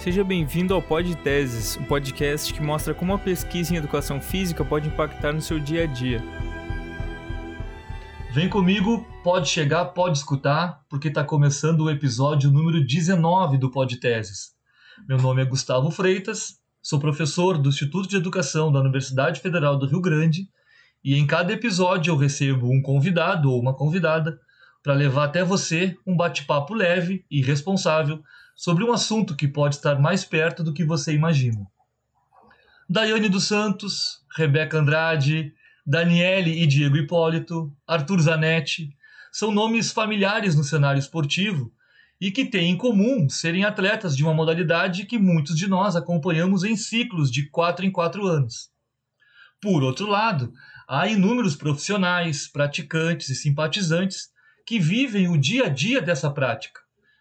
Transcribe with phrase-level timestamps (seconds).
[0.00, 4.64] Seja bem-vindo ao Pod Teses, um podcast que mostra como a pesquisa em educação física
[4.64, 6.22] pode impactar no seu dia a dia.
[8.32, 13.94] Vem comigo, pode chegar, pode escutar, porque está começando o episódio número 19 do Pod
[13.98, 14.54] Teses.
[15.06, 19.84] Meu nome é Gustavo Freitas, sou professor do Instituto de Educação da Universidade Federal do
[19.84, 20.48] Rio Grande
[21.04, 24.40] e em cada episódio eu recebo um convidado ou uma convidada
[24.82, 28.22] para levar até você um bate-papo leve e responsável
[28.60, 31.66] sobre um assunto que pode estar mais perto do que você imagina.
[32.86, 35.54] Daiane dos Santos, Rebeca Andrade,
[35.86, 38.94] Daniele e Diego Hipólito, Arthur Zanetti,
[39.32, 41.72] são nomes familiares no cenário esportivo
[42.20, 46.62] e que têm em comum serem atletas de uma modalidade que muitos de nós acompanhamos
[46.62, 48.68] em ciclos de quatro em quatro anos.
[49.58, 50.52] Por outro lado,
[50.86, 54.28] há inúmeros profissionais, praticantes e simpatizantes
[54.66, 56.78] que vivem o dia a dia dessa prática,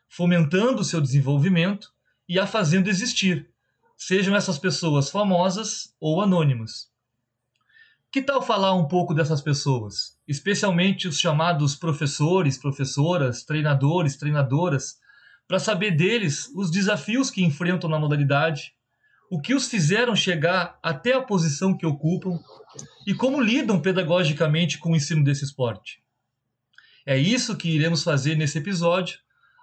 [0.10, 1.94] fomentando o seu desenvolvimento
[2.28, 3.50] e a fazendo existir,
[3.96, 6.90] sejam essas pessoas famosas ou anônimas.
[8.12, 14.98] Que tal falar um pouco dessas pessoas, especialmente os chamados professores, professoras, treinadores, treinadoras,
[15.48, 18.74] para saber deles os desafios que enfrentam na modalidade,
[19.30, 22.40] o que os fizeram chegar até a posição que ocupam
[23.06, 26.02] e como lidam pedagogicamente com o ensino desse esporte.
[27.06, 29.20] É isso que iremos fazer nesse episódio,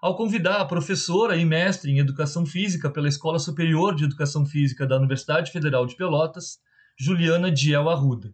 [0.06, 4.86] ao convidar a professora e mestre em Educação Física pela Escola Superior de Educação Física
[4.86, 6.60] da Universidade Federal de Pelotas,
[6.96, 8.32] Juliana Diel Arruda.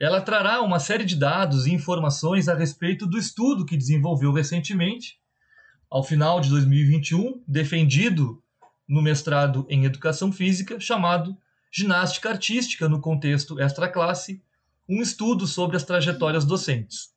[0.00, 5.20] Ela trará uma série de dados e informações a respeito do estudo que desenvolveu recentemente,
[5.88, 8.42] ao final de 2021, defendido
[8.88, 11.38] no mestrado em Educação Física, chamado
[11.72, 14.42] Ginástica Artística no Contexto Extra Classe,
[14.88, 17.15] um estudo sobre as trajetórias docentes.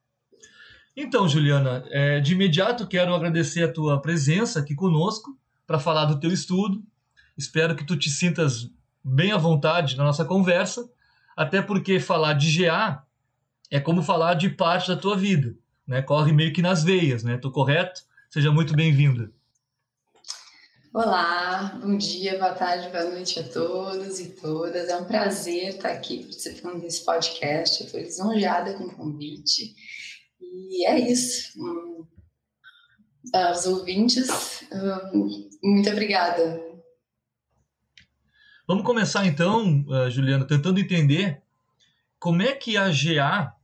[1.02, 5.30] Então, Juliana, é, de imediato quero agradecer a tua presença aqui conosco
[5.66, 6.84] para falar do teu estudo.
[7.38, 8.70] Espero que tu te sintas
[9.02, 10.92] bem à vontade na nossa conversa,
[11.38, 13.02] até porque falar de GA
[13.72, 15.56] é como falar de parte da tua vida,
[15.88, 16.02] né?
[16.02, 17.38] Corre meio que nas veias, né?
[17.38, 18.02] Tô correto?
[18.30, 19.32] Seja muito bem-vinda.
[20.94, 24.90] Olá, bom dia, boa tarde, boa noite a todos e todas.
[24.90, 27.86] É um prazer estar aqui participando desse podcast.
[27.86, 29.74] Estou lisonjeada com o convite
[30.70, 31.54] e é isso.
[31.58, 32.06] Hum,
[33.34, 36.62] aos ouvintes, hum, muito obrigada.
[38.68, 41.42] Vamos começar então, uh, Juliana, tentando entender
[42.20, 43.56] como é que a GA,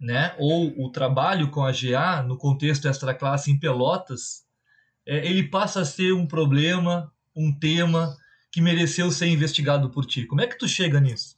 [0.00, 4.44] né, ou o trabalho com a GA no contexto extra classe em Pelotas,
[5.06, 8.16] é, ele passa a ser um problema, um tema
[8.50, 10.24] que mereceu ser investigado por ti.
[10.24, 11.36] Como é que tu chega nisso?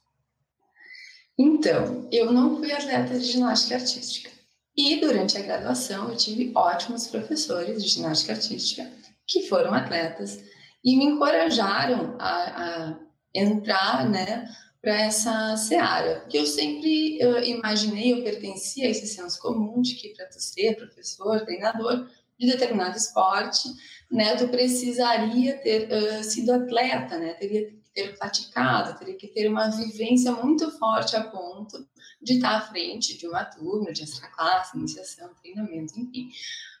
[1.37, 4.32] Então, eu não fui atleta de ginástica artística.
[4.75, 8.91] E durante a graduação eu tive ótimos professores de ginástica artística
[9.27, 10.43] que foram atletas
[10.83, 12.99] e me encorajaram a, a
[13.33, 14.47] entrar, né,
[14.81, 19.95] para essa seara, que eu sempre eu imaginei, eu pertencia a esse senso comum de
[19.95, 22.05] que para ser professor, treinador
[22.37, 23.69] de determinado esporte,
[24.11, 29.69] né, tu precisaria ter uh, sido atleta, né, teria ter praticado, teria que ter uma
[29.69, 31.87] vivência muito forte a ponto
[32.21, 36.29] de estar à frente de uma turma, de extra classe, iniciação, treinamento, enfim.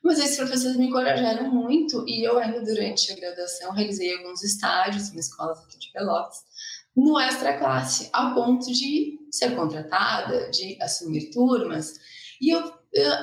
[0.03, 5.13] Mas esses professores me encorajaram muito e eu ainda durante a graduação realizei alguns estágios
[5.13, 6.43] em escolas aqui de Pelotas
[6.95, 11.99] no extra classe, a ponto de ser contratada, de assumir turmas.
[12.39, 12.71] E eu,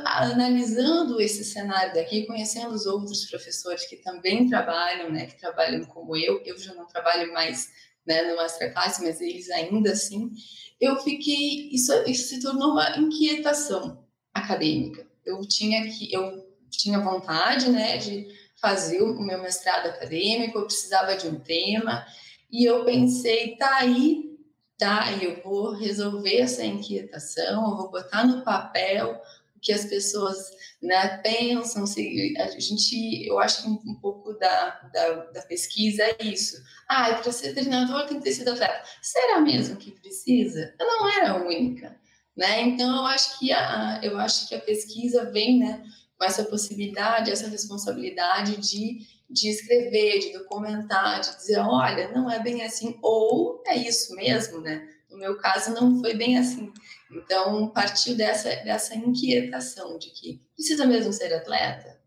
[0.05, 6.17] analisando esse cenário daqui, conhecendo os outros professores que também trabalham, né, que trabalham como
[6.17, 7.71] eu, eu já não trabalho mais
[8.07, 8.37] né, no
[8.73, 10.33] classe, mas eles ainda assim,
[10.81, 14.05] eu fiquei, isso, isso se tornou uma inquietação
[14.35, 15.07] acadêmica.
[15.25, 18.27] Eu tinha que, eu tinha vontade, né, de
[18.61, 22.05] fazer o meu mestrado acadêmico, eu precisava de um tema,
[22.51, 24.37] e eu pensei, tá aí,
[24.77, 29.21] tá, eu vou resolver essa inquietação, eu vou botar no papel
[29.61, 30.39] que as pessoas
[30.83, 36.03] né, pensam, se a gente, eu acho que um, um pouco da, da, da, pesquisa
[36.03, 36.63] é isso.
[36.89, 38.83] Ah, para ser treinador tem que ter sido atleta.
[39.03, 40.75] Será mesmo que precisa?
[40.79, 41.97] Eu não era a única,
[42.37, 42.63] né?
[42.63, 45.85] Então eu acho que a, eu acho que a pesquisa vem, né,
[46.19, 52.41] com essa possibilidade, essa responsabilidade de de escrever, de documentar, de dizer, olha, não é
[52.41, 54.89] bem assim, ou é isso mesmo, né?
[55.09, 56.73] No meu caso, não foi bem assim.
[57.11, 62.01] Então, partiu dessa, dessa inquietação de que precisa mesmo ser atleta?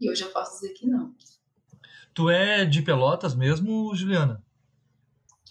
[0.00, 1.14] E hoje eu posso dizer que não.
[2.14, 4.42] Tu é de Pelotas mesmo, Juliana?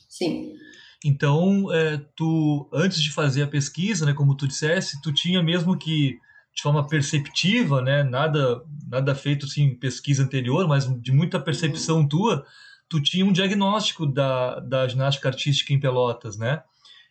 [0.09, 0.55] Sim.
[1.03, 5.77] Então, é, tu, antes de fazer a pesquisa, né, como tu dissesse, tu tinha mesmo
[5.77, 6.17] que,
[6.55, 12.07] de forma perceptiva, né, nada, nada feito assim, pesquisa anterior, mas de muita percepção uhum.
[12.07, 12.45] tua,
[12.89, 16.63] tu tinha um diagnóstico da, da ginástica artística em Pelotas, né?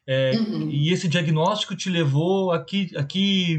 [0.06, 0.68] É, uhum.
[0.70, 3.58] E esse diagnóstico te levou a que, a, que,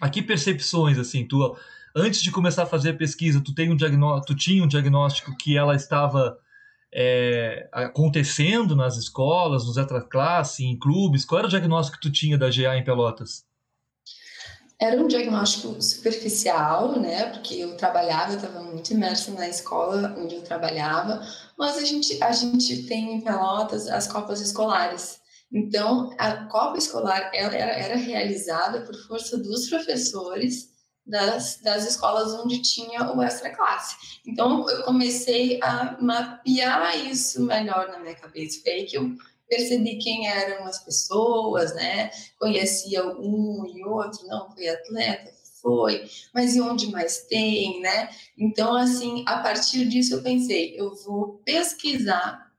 [0.00, 1.56] a que percepções, assim, tu,
[1.94, 5.36] antes de começar a fazer a pesquisa, tu, tem um diagnóstico, tu tinha um diagnóstico
[5.36, 6.38] que ela estava
[6.92, 9.76] é, acontecendo nas escolas, nos
[10.08, 11.24] classe, em clubes?
[11.24, 13.44] Qual era o diagnóstico que tu tinha da GA em Pelotas?
[14.78, 17.26] Era um diagnóstico superficial, né?
[17.26, 21.20] Porque eu trabalhava, eu estava muito imersa na escola onde eu trabalhava,
[21.58, 25.19] mas a gente, a gente tem em Pelotas as copas escolares.
[25.52, 30.70] Então, a copa escolar era, era realizada por força dos professores
[31.04, 33.96] das, das escolas onde tinha o extra classe.
[34.24, 38.60] Então, eu comecei a mapear isso melhor na minha cabeça.
[38.62, 39.10] Foi aí que eu
[39.48, 42.10] percebi quem eram as pessoas, né?
[42.38, 48.08] Conhecia um e outro, não foi atleta, foi, mas e onde mais tem, né?
[48.38, 52.50] Então, assim, a partir disso eu pensei, eu vou pesquisar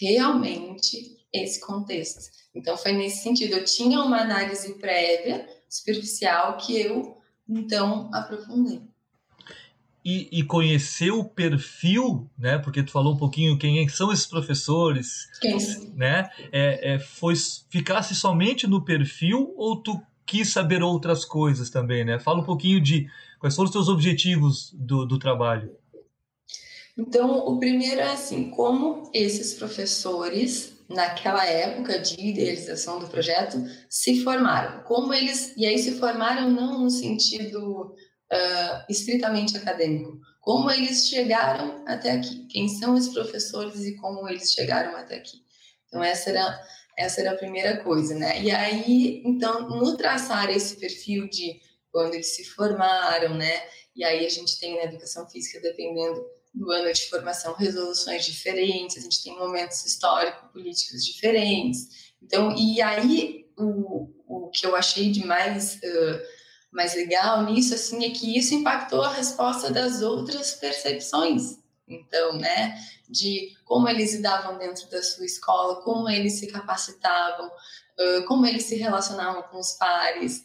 [0.00, 2.30] realmente esse contexto.
[2.54, 3.54] Então, foi nesse sentido.
[3.54, 7.16] Eu tinha uma análise prévia, superficial, que eu,
[7.48, 8.82] então, aprofundei
[10.04, 12.58] e, e, conhecer o perfil, né?
[12.58, 15.58] Porque tu falou um pouquinho quem são esses professores, quem?
[15.94, 16.30] né?
[16.50, 17.34] É, é, foi
[17.68, 22.18] ficasse somente no perfil ou tu quis saber outras coisas também, né?
[22.18, 25.76] Fala um pouquinho de quais foram os teus objetivos do, do trabalho.
[26.96, 34.24] Então, o primeiro é assim, como esses professores naquela época de idealização do projeto se
[34.24, 37.94] formaram, como eles e aí se formaram não no sentido
[38.32, 40.18] uh, estritamente acadêmico.
[40.40, 42.46] Como eles chegaram até aqui?
[42.48, 45.38] Quem são os professores e como eles chegaram até aqui?
[45.86, 46.60] Então, essa era,
[46.98, 48.42] essa era a primeira coisa, né?
[48.42, 51.60] E aí, então, no traçar esse perfil de
[51.92, 53.62] quando eles se formaram, né?
[53.94, 58.98] E aí a gente tem na educação física, dependendo do ano de formação, resoluções diferentes,
[58.98, 62.12] a gente tem momentos histórico-políticos diferentes.
[62.22, 66.40] Então, e aí o, o que eu achei de mais uh,
[66.72, 71.58] mais legal nisso assim é que isso impactou a resposta das outras percepções.
[71.88, 77.50] Então, né, de como eles lidavam dentro da sua escola, como eles se capacitavam,
[78.26, 80.44] como eles se relacionavam com os pares,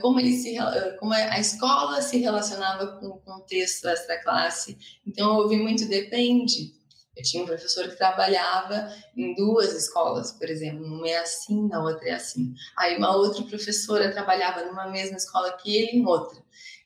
[0.00, 0.56] como eles se
[0.98, 4.76] como a escola se relacionava com o contexto extra classe.
[5.06, 6.76] Então, eu ouvi muito depende
[7.16, 11.82] eu tinha um professor que trabalhava em duas escolas, por exemplo, uma é assim, na
[11.82, 12.52] outra é assim.
[12.76, 16.38] Aí uma outra professora trabalhava numa mesma escola que ele em outra.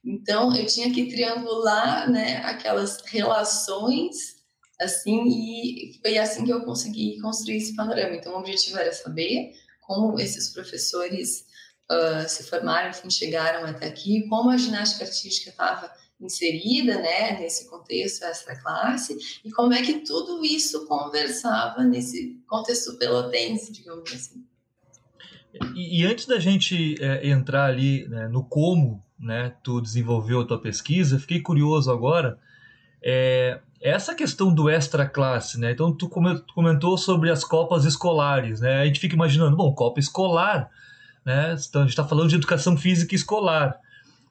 [0.05, 4.39] Então eu tinha que triangular, né, aquelas relações
[4.81, 8.15] assim e foi assim que eu consegui construir esse panorama.
[8.15, 11.45] Então o objetivo era saber como esses professores
[11.91, 15.91] uh, se formaram, enfim, chegaram até aqui, como a ginástica artística estava
[16.21, 22.99] inserida né, nesse contexto extra classe e como é que tudo isso conversava nesse contexto
[22.99, 24.45] pelotense, digamos assim.
[25.75, 30.47] E, e antes da gente é, entrar ali né, no como né, tu desenvolveu a
[30.47, 32.39] tua pesquisa, fiquei curioso agora,
[33.03, 35.73] é, essa questão do extra classe, né?
[35.73, 38.83] Então tu comentou sobre as copas escolares, né?
[38.83, 40.71] A gente fica imaginando, bom, copa escolar,
[41.25, 41.57] né?
[41.69, 43.79] Então a gente está falando de educação física escolar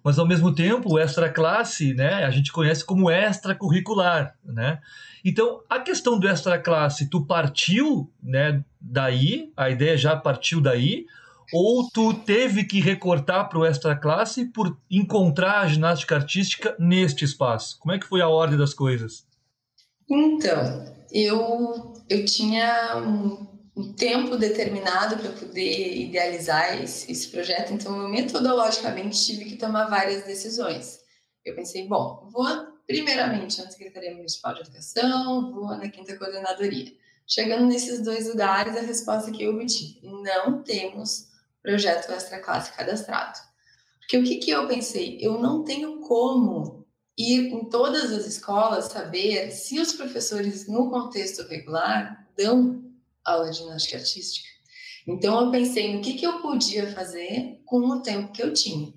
[0.03, 4.80] mas ao mesmo tempo extra classe, né, a gente conhece como extracurricular, né?
[5.24, 11.06] Então, a questão do extra classe, tu partiu, né, daí, a ideia já partiu daí,
[11.52, 17.25] ou tu teve que recortar para o extra classe por encontrar a ginástica artística neste
[17.25, 17.78] espaço?
[17.80, 19.28] Como é que foi a ordem das coisas?
[20.09, 22.95] Então, eu eu tinha
[23.94, 30.23] tempo determinado para poder idealizar esse, esse, projeto, então eu metodologicamente tive que tomar várias
[30.26, 30.99] decisões.
[31.45, 32.45] Eu pensei, bom, vou
[32.85, 36.92] primeiramente na Secretaria Municipal de Educação, vou na Quinta Coordenadoria.
[37.28, 41.28] Chegando nesses dois lugares, a resposta que eu obtive, não temos
[41.61, 43.38] projeto extra classe cadastrado.
[43.99, 45.19] Porque o que, que eu pensei?
[45.21, 51.47] Eu não tenho como ir em todas as escolas saber se os professores no contexto
[51.47, 52.88] regular dão
[53.23, 54.47] aula de ginástica artística.
[55.07, 58.94] Então eu pensei no que, que eu podia fazer com o tempo que eu tinha,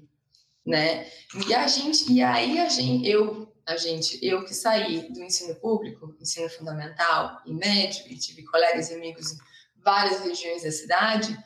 [0.64, 1.06] né?
[1.46, 5.54] E a gente, e aí a gente, eu, a gente, eu que saí do ensino
[5.54, 9.38] público, ensino fundamental e médio, e tive colegas e amigos em
[9.82, 11.36] várias regiões da cidade,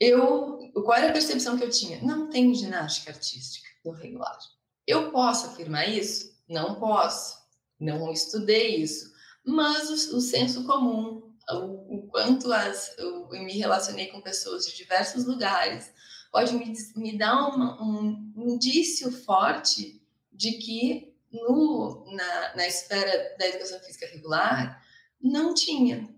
[0.00, 2.00] eu, qual era a percepção que eu tinha?
[2.00, 4.38] Não tem ginástica artística no regular.
[4.86, 6.32] Eu posso afirmar isso?
[6.48, 7.36] Não posso.
[7.80, 9.12] Não estudei isso.
[9.44, 15.24] Mas o, o senso comum o, quanto as, eu, me relacionei com pessoas de diversos
[15.24, 15.90] lugares,
[16.30, 20.02] pode me, me dar uma, um indício forte
[20.32, 24.82] de que no, na, na esfera da educação física regular,
[25.20, 26.08] não tinha.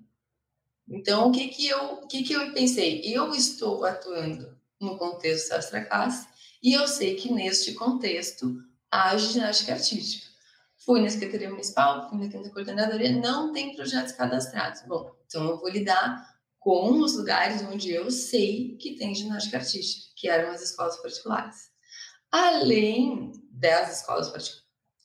[0.89, 3.03] Então, o que que eu, o que que eu pensei?
[3.05, 6.29] Eu estou atuando no contexto extra classe
[6.63, 10.30] e eu sei que neste contexto há ginástica artística.
[10.91, 14.83] Fui na Secretaria Municipal, fui na Coordenadoria, não tem projetos cadastrados.
[14.89, 16.29] Bom, então eu vou lidar
[16.59, 21.71] com os lugares onde eu sei que tem ginástica artística, que eram as escolas particulares.
[22.29, 24.65] Além das escolas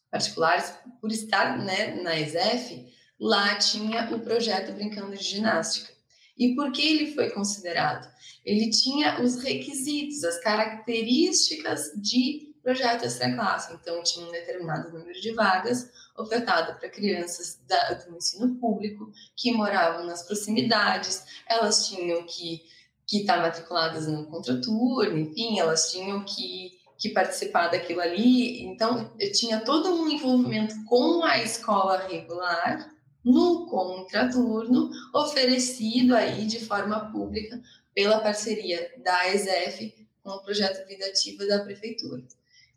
[0.10, 5.94] particulares, por estar né, na ESEF, lá tinha o projeto Brincando de Ginástica.
[6.36, 8.12] E por que ele foi considerado?
[8.44, 13.72] Ele tinha os requisitos, as características de projeto extra classe.
[13.74, 19.54] Então, tinha um determinado número de vagas ofertado para crianças da, do ensino público que
[19.54, 21.24] moravam nas proximidades.
[21.48, 22.64] Elas tinham que
[23.08, 28.64] que estar tá matriculadas no contraturno, enfim, elas tinham que, que participar daquilo ali.
[28.64, 32.92] Então, eu tinha todo um envolvimento com a escola regular
[33.24, 37.62] no contraturno, oferecido aí de forma pública
[37.94, 39.94] pela parceria da ESEF
[40.24, 42.24] com o projeto Vida Ativa da Prefeitura.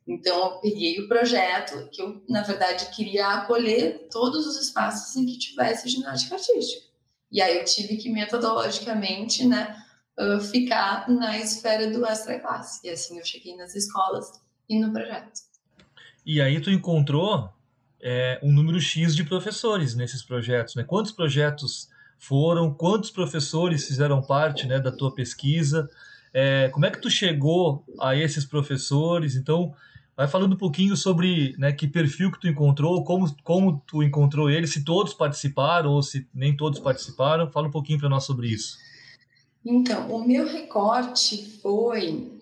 [0.08, 5.26] Então, eu peguei o projeto, que eu, na verdade, queria acolher todos os espaços em
[5.26, 6.86] que tivesse ginástica artística.
[7.30, 9.76] E aí eu tive que, metodologicamente, né,
[10.50, 12.86] ficar na esfera do extra classe.
[12.86, 15.40] E assim eu cheguei nas escolas e no projeto.
[16.24, 17.50] E aí tu encontrou
[18.00, 20.84] é, um número X de professores nesses projetos, né?
[20.84, 21.88] Quantos projetos
[22.18, 22.72] foram?
[22.72, 25.88] Quantos professores fizeram parte né, da tua pesquisa?
[26.32, 29.36] É, como é que tu chegou a esses professores?
[29.36, 29.74] Então,
[30.18, 34.50] Vai falando um pouquinho sobre né, que perfil que tu encontrou, como, como tu encontrou
[34.50, 37.48] ele, se todos participaram ou se nem todos participaram.
[37.52, 38.76] Fala um pouquinho para nós sobre isso.
[39.64, 42.32] Então, o meu recorte foi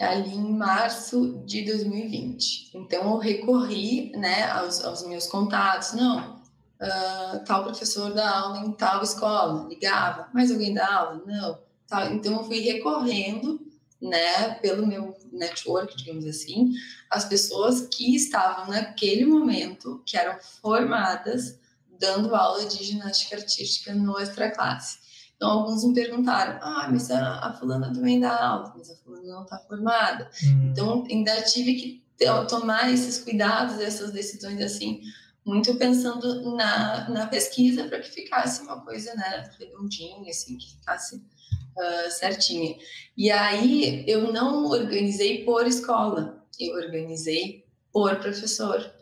[0.00, 2.72] ali em março de 2020.
[2.74, 5.92] Então, eu recorri né, aos, aos meus contatos.
[5.92, 10.28] Não, uh, tal professor dá aula em tal escola, ligava.
[10.34, 11.22] Mais alguém dá aula?
[11.24, 11.58] Não.
[11.86, 12.12] Tal.
[12.12, 13.69] Então, eu fui recorrendo
[14.00, 16.72] né, pelo meu network, digamos assim,
[17.10, 21.58] as pessoas que estavam naquele momento, que eram formadas,
[21.98, 24.98] dando aula de ginástica artística no extra classe.
[25.36, 29.26] Então, alguns me perguntaram: ah, mas a, a fulana também dá aula, mas a fulana
[29.26, 30.30] não está formada.
[30.44, 30.70] Hum.
[30.70, 32.02] Então, ainda tive que
[32.48, 35.00] tomar esses cuidados, essas decisões assim,
[35.44, 41.22] muito pensando na, na pesquisa para que ficasse uma coisa né, redondinha, assim, que ficasse
[41.76, 42.76] uh, certinha.
[43.16, 48.92] E aí eu não organizei por escola, eu organizei por professor.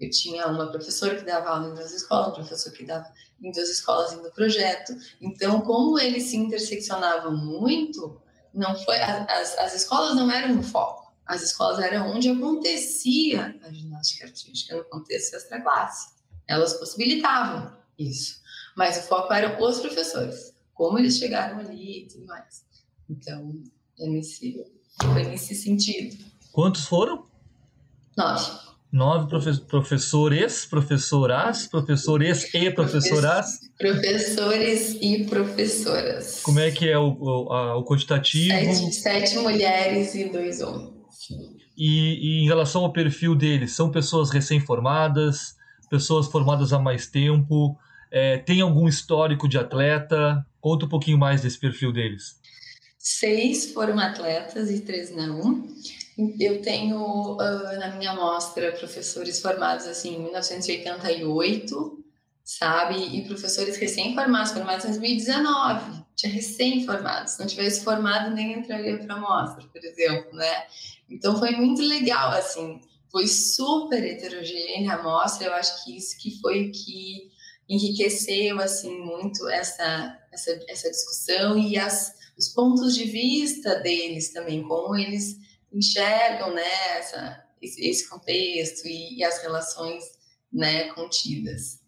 [0.00, 3.06] Eu tinha uma professora que dava aula em duas escolas, um professor que dava
[3.42, 4.94] em duas escolas no projeto.
[5.20, 8.20] Então, como eles se interseccionavam muito,
[8.54, 11.12] não foi as, as escolas não eram o foco.
[11.26, 16.10] As escolas eram onde acontecia a ginástica artística no contexto extra classe.
[16.46, 18.40] Elas possibilitavam isso,
[18.76, 22.64] mas o foco eram os professores como eles chegaram ali e tudo mais.
[23.10, 23.52] Então,
[23.98, 24.64] é nesse,
[25.02, 26.16] foi nesse sentido.
[26.52, 27.26] Quantos foram?
[28.16, 28.68] Nove.
[28.92, 33.58] Nove profe professores, professoras, professores e professoras?
[33.76, 36.40] Professores e professoras.
[36.42, 38.54] Como é que é o, o, a, o quantitativo?
[38.54, 40.92] Sete, sete, mulheres e dois homens.
[41.76, 45.56] E, e em relação ao perfil deles, são pessoas recém-formadas,
[45.90, 47.76] pessoas formadas há mais tempo,
[48.10, 50.46] é, tem algum histórico de atleta?
[50.60, 52.38] Conta um pouquinho mais desse perfil deles.
[52.98, 55.66] Seis foram atletas e três não.
[56.38, 62.04] Eu tenho uh, na minha amostra professores formados assim em 1988,
[62.44, 62.96] sabe?
[62.96, 66.02] E professores recém-formados, formados em 2019.
[66.16, 67.34] Tinha recém-formados.
[67.34, 70.66] Se não tivesse formado, nem entraria para a amostra, por exemplo, né?
[71.08, 72.80] Então foi muito legal, assim.
[73.12, 75.46] Foi super heterogênea a amostra.
[75.46, 77.30] Eu acho que isso que foi que
[77.68, 84.62] enriqueceu assim muito essa essa, essa discussão e as, os pontos de vista deles também,
[84.62, 85.36] como eles
[85.72, 90.04] enxergam né, essa, esse contexto e, e as relações
[90.52, 91.80] né, contidas.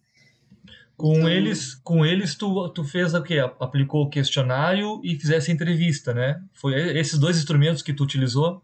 [0.97, 3.39] Com então, eles, com eles tu, tu fez o quê?
[3.59, 6.39] Aplicou o questionário e fizesse entrevista, né?
[6.53, 8.63] Foi esses dois instrumentos que tu utilizou?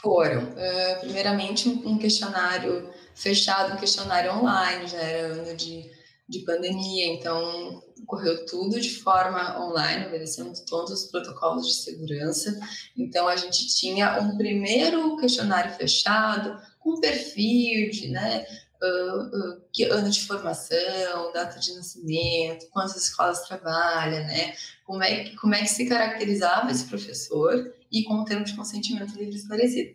[0.00, 0.44] Foram.
[0.44, 5.84] Uh, primeiramente, um questionário fechado, um questionário online, já era ano de
[6.30, 12.58] de pandemia, então correu tudo de forma online, obedecendo todos os protocolos de segurança.
[12.96, 18.46] Então a gente tinha um primeiro questionário fechado com perfil de, né,
[18.82, 25.30] uh, uh, que ano de formação, data de nascimento, quantas escolas trabalha, né, como é
[25.36, 29.94] como é que se caracterizava esse professor e com o termo de consentimento livre esclarecido.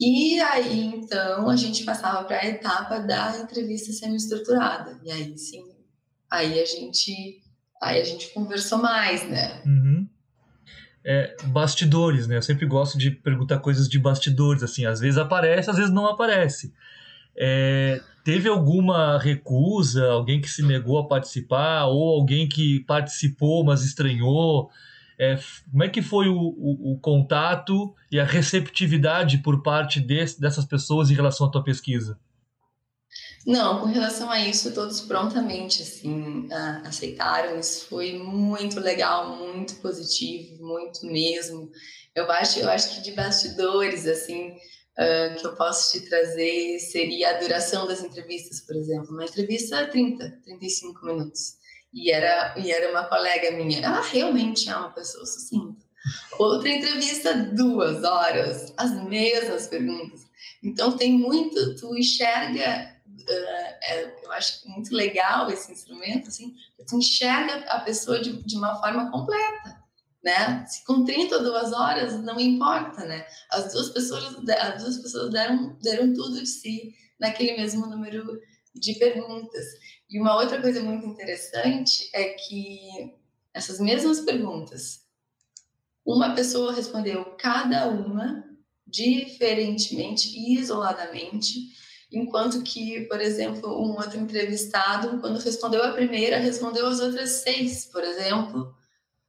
[0.00, 5.00] E aí, então, a gente passava para a etapa da entrevista semi-estruturada.
[5.04, 5.64] E aí, sim,
[6.30, 7.40] aí a gente,
[7.80, 9.62] aí a gente conversou mais, né?
[9.64, 10.08] Uhum.
[11.04, 12.36] É, bastidores, né?
[12.36, 14.86] Eu sempre gosto de perguntar coisas de bastidores, assim.
[14.86, 16.72] Às vezes aparece, às vezes não aparece.
[17.36, 23.84] É, teve alguma recusa, alguém que se negou a participar, ou alguém que participou, mas
[23.84, 24.70] estranhou?
[25.22, 25.38] É,
[25.70, 31.10] como é que foi o, o, o, contato e a receptividade por parte dessas pessoas
[31.10, 32.18] em relação à tua pesquisa?
[33.46, 36.48] Não, com relação a isso, todos prontamente assim
[36.84, 37.56] aceitaram.
[37.60, 41.70] Isso foi muito legal, muito positivo, muito mesmo.
[42.16, 47.30] Eu acho, eu acho que de bastidores assim uh, que eu posso te trazer seria
[47.30, 49.12] a duração das entrevistas, por exemplo.
[49.12, 51.61] Uma entrevista é 30, 35 minutos.
[51.92, 53.80] E era, e era uma colega minha.
[53.80, 55.82] Ela realmente é uma pessoa sucinta.
[56.38, 60.22] Outra entrevista, duas horas, as mesmas perguntas.
[60.62, 66.54] Então tem muito, tu enxerga, uh, é, eu acho muito legal esse instrumento, assim,
[66.86, 69.82] tu enxerga a pessoa de, de uma forma completa,
[70.24, 70.64] né?
[70.66, 73.26] Se com 32 horas, não importa, né?
[73.50, 78.40] As duas pessoas, as duas pessoas deram, deram tudo de si naquele mesmo número
[78.74, 79.64] de perguntas.
[80.08, 83.14] E uma outra coisa muito interessante é que
[83.54, 85.02] essas mesmas perguntas,
[86.04, 88.44] uma pessoa respondeu cada uma
[88.86, 91.70] diferentemente e isoladamente,
[92.10, 97.86] enquanto que, por exemplo, um outro entrevistado, quando respondeu a primeira, respondeu as outras seis,
[97.86, 98.74] por exemplo,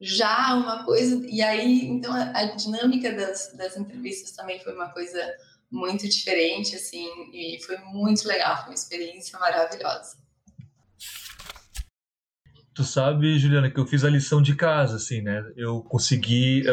[0.02, 1.26] já uma coisa.
[1.28, 5.34] E aí, então, a, dinâmica das, das entrevistas também foi uma coisa
[5.74, 10.18] muito diferente, assim, e foi muito legal, foi uma experiência maravilhosa.
[12.76, 15.44] Tu sabe, Juliana, que eu fiz a lição de casa, assim, né?
[15.56, 16.64] Eu consegui,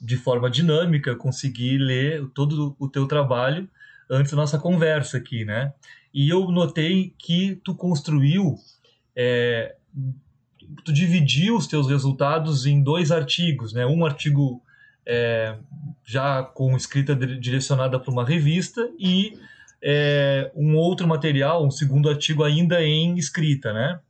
[0.00, 3.68] de forma dinâmica, consegui ler todo o teu trabalho
[4.08, 5.72] antes da nossa conversa aqui, né?
[6.12, 8.56] E eu notei que tu construiu,
[9.14, 9.76] é,
[10.84, 13.86] tu dividiu os teus resultados em dois artigos, né?
[13.86, 14.62] Um artigo
[15.06, 15.58] é,
[16.10, 19.38] já com escrita direcionada para uma revista e
[19.80, 24.00] é, um outro material, um segundo artigo ainda em escrita, né?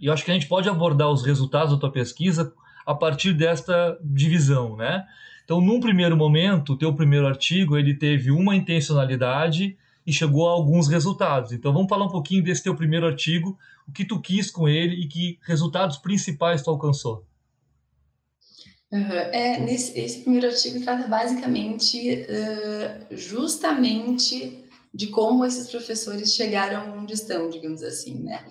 [0.00, 2.52] E eu acho que a gente pode abordar os resultados da tua pesquisa
[2.84, 5.04] a partir desta divisão, né?
[5.44, 10.52] Então, num primeiro momento, o teu primeiro artigo, ele teve uma intencionalidade e chegou a
[10.52, 11.52] alguns resultados.
[11.52, 14.96] Então, vamos falar um pouquinho desse teu primeiro artigo, o que tu quis com ele
[14.96, 17.24] e que resultados principais tu alcançou.
[18.94, 19.10] Uhum.
[19.32, 27.12] É, nesse, esse primeiro artigo trata basicamente uh, justamente de como esses professores chegaram onde
[27.12, 28.46] estão, digamos assim, né?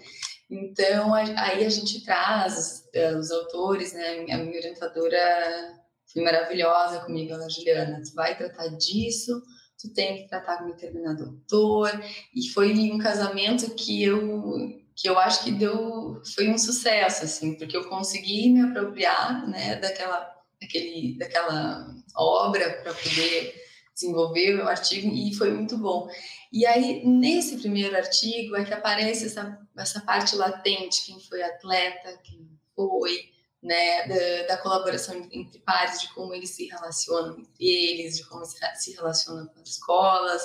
[0.52, 4.20] Então, aí a gente traz uh, os autores, né?
[4.20, 5.80] A minha orientadora
[6.12, 8.02] foi maravilhosa comigo, a Juliana.
[8.04, 9.42] Tu vai tratar disso,
[9.80, 11.90] tu tem que tratar como determinado autor.
[12.36, 17.56] E foi um casamento que eu que eu acho que deu foi um sucesso assim,
[17.56, 20.33] porque eu consegui me apropriar, né, daquela
[20.64, 26.10] daquele daquela obra para poder desenvolver o artigo e foi muito bom.
[26.52, 32.20] E aí, nesse primeiro artigo, é que aparece essa, essa parte latente, quem foi atleta,
[32.24, 33.30] quem foi,
[33.62, 38.44] né, da, da, colaboração entre pares, de como eles se relacionam entre eles, de como
[38.46, 40.42] se relacionam com as escolas,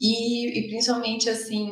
[0.00, 1.70] e, e principalmente, assim,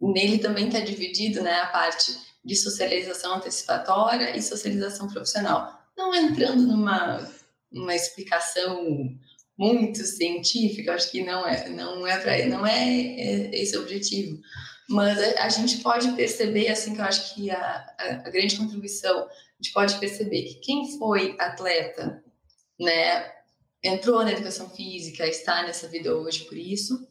[0.00, 5.79] nele também está dividido, né, a parte de socialização antecipatória e socialização profissional.
[6.00, 7.30] Não entrando numa,
[7.70, 9.14] numa explicação
[9.58, 14.40] muito científica, acho que não é, não é, pra, não é, é esse o objetivo.
[14.88, 19.24] Mas a, gente pode perceber, assim, que eu acho que a, a, a, grande contribuição,
[19.24, 22.24] a gente pode perceber que quem foi atleta,
[22.80, 23.30] né,
[23.84, 27.06] entrou na educação física, está nessa vida hoje por isso,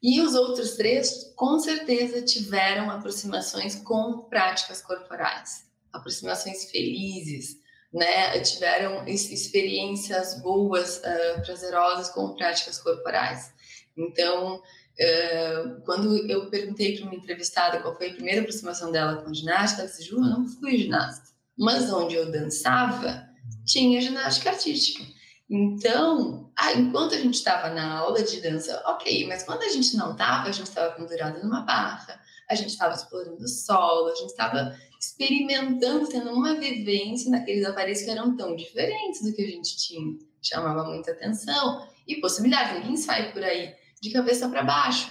[0.00, 7.56] e os outros três, com certeza, tiveram aproximações com práticas corporais, aproximações felizes,
[7.92, 13.52] né, tiveram experiências boas, uh, prazerosas com práticas corporais.
[13.96, 19.32] Então, uh, quando eu perguntei para uma entrevistada qual foi a primeira aproximação dela com
[19.32, 23.26] ginástica, ela disse: Ju, eu não fui ginasta, mas onde eu dançava
[23.64, 25.04] tinha ginástica artística.
[25.50, 29.96] Então, ah, enquanto a gente estava na aula de dança, ok, mas quando a gente
[29.96, 32.20] não estava, a gente estava pendurada numa barra,
[32.50, 38.02] a gente estava explorando o solo, a gente estava experimentando, tendo uma vivência naqueles aparelhos
[38.02, 40.18] que eram tão diferentes do que a gente tinha.
[40.42, 42.80] Chamava muita atenção e possibilidade.
[42.80, 45.10] Ninguém sai por aí de cabeça para baixo,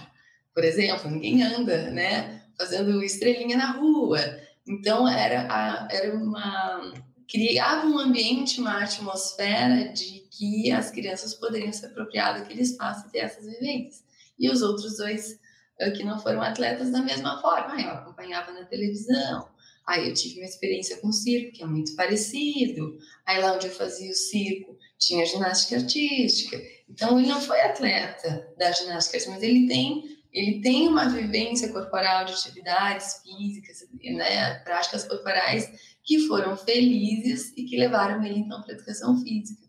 [0.54, 4.20] por exemplo, ninguém anda, né, fazendo estrelinha na rua.
[4.68, 6.94] Então era, a, era uma
[7.30, 13.12] criava um ambiente, uma atmosfera de que as crianças poderiam se apropriar daquele espaço e
[13.12, 14.04] ter essas vivências.
[14.40, 15.38] E os outros dois
[15.96, 17.80] que não foram atletas da mesma forma.
[17.80, 19.48] Eu acompanhava na televisão.
[19.88, 22.98] Aí eu tive uma experiência com circo, que é muito parecido.
[23.26, 26.62] Aí lá onde eu fazia o circo, tinha ginástica artística.
[26.90, 32.26] Então ele não foi atleta da ginástica mas ele tem ele tem uma vivência corporal
[32.26, 38.74] de atividades físicas, né, práticas corporais que foram felizes e que levaram ele então para
[38.74, 39.66] a educação física,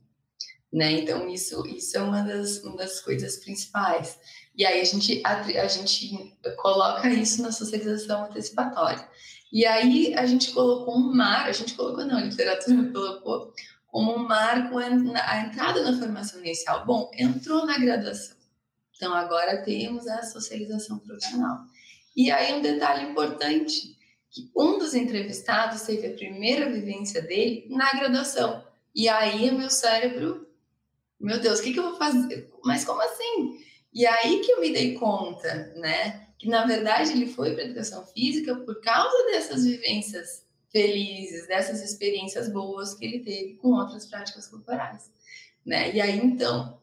[0.72, 0.92] né?
[0.92, 4.18] Então isso isso é uma das, uma das coisas principais.
[4.54, 9.08] E aí a gente a, a gente coloca isso na socialização antecipatória.
[9.52, 13.52] E aí a gente colocou um mar, a gente colocou não, a literatura colocou
[13.86, 16.84] como um marco a entrada na formação inicial.
[16.84, 18.38] Bom, entrou na graduação
[18.98, 21.58] então, agora temos a socialização profissional.
[22.16, 23.96] E aí, um detalhe importante,
[24.28, 28.64] que um dos entrevistados teve a primeira vivência dele na graduação.
[28.92, 30.48] E aí, meu cérebro,
[31.18, 32.50] meu Deus, o que, que eu vou fazer?
[32.64, 33.60] Mas como assim?
[33.94, 36.27] E aí que eu me dei conta, né?
[36.38, 42.48] Que, na verdade, ele foi para educação física por causa dessas vivências felizes, dessas experiências
[42.48, 45.10] boas que ele teve com outras práticas corporais.
[45.64, 45.94] Né?
[45.94, 46.78] E aí, então,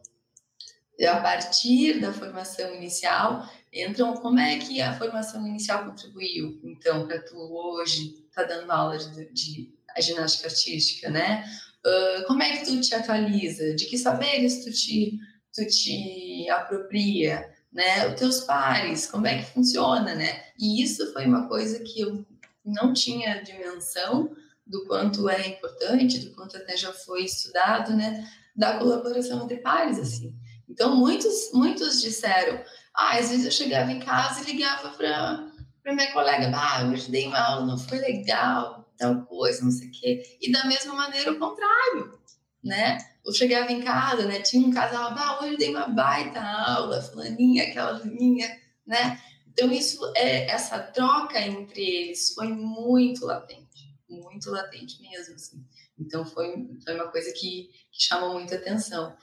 [1.04, 7.22] a partir da formação inicial, entram como é que a formação inicial contribuiu, então, para
[7.22, 11.46] tu hoje tá dando aula de, de ginástica artística, né?
[11.86, 13.76] Uh, como é que tu te atualiza?
[13.76, 15.20] De que saberes tu te,
[15.54, 17.55] tu te apropria?
[17.76, 18.08] Né?
[18.08, 20.46] Os teus pares, como é que funciona, né?
[20.58, 22.26] E isso foi uma coisa que eu
[22.64, 24.34] não tinha dimensão
[24.66, 28.26] do quanto é importante, do quanto até já foi estudado, né?
[28.56, 30.34] Da colaboração entre pares, assim.
[30.70, 32.64] Então, muitos, muitos disseram,
[32.96, 37.26] ah, às vezes eu chegava em casa e ligava para minha colega, ah, hoje dei
[37.34, 40.38] aula, não foi legal, tal coisa, não sei o quê.
[40.42, 42.18] E da mesma maneira, o contrário,
[42.64, 42.98] né?
[43.26, 44.42] Eu chegava em casa, né?
[44.42, 48.48] Tinha um casal, ah, hoje dei uma baita aula, fulaninha, aquela linha,
[48.86, 49.20] né?
[49.52, 55.66] Então, isso, é, essa troca entre eles foi muito latente, muito latente mesmo, assim.
[55.98, 59.16] Então, foi, foi uma coisa que, que chamou muita atenção.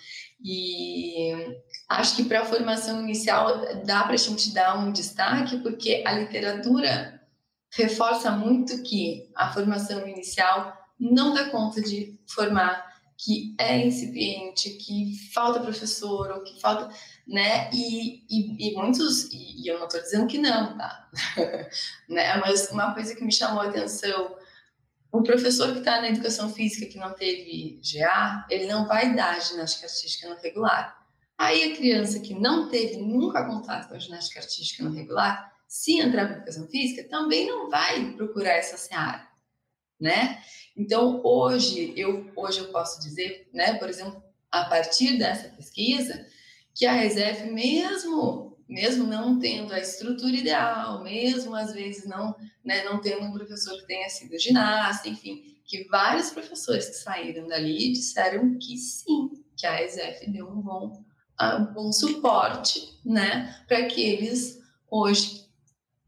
[0.43, 1.33] E
[1.89, 6.13] acho que para a formação inicial dá para a gente dar um destaque, porque a
[6.13, 7.21] literatura
[7.71, 12.92] reforça muito que a formação inicial não dá conta de formar,
[13.25, 16.89] que é incipiente, que falta professor, ou que falta,
[17.27, 17.71] né?
[17.73, 21.09] E, e, e muitos, e, e eu não estou dizendo que não, tá?
[22.09, 22.37] né?
[22.39, 24.37] Mas uma coisa que me chamou a atenção
[25.13, 29.39] o professor que está na educação física que não teve GA, ele não vai dar
[29.43, 31.07] ginástica artística no regular.
[31.37, 35.99] Aí a criança que não teve nunca contato com a ginástica artística no regular, se
[36.01, 39.29] entrar para educação física, também não vai procurar essa seara,
[40.03, 40.43] né?
[40.77, 46.27] Então hoje eu hoje eu posso dizer, né, por exemplo, a partir dessa pesquisa,
[46.75, 52.35] que a RESEF mesmo mesmo não tendo a estrutura ideal, mesmo às vezes não,
[52.65, 57.47] né, não tendo um professor que tenha sido ginasta, enfim, que vários professores que saíram
[57.47, 61.05] dali disseram que sim, que a ESF deu um bom,
[61.61, 64.59] um bom suporte, né, para que eles
[64.91, 65.47] hoje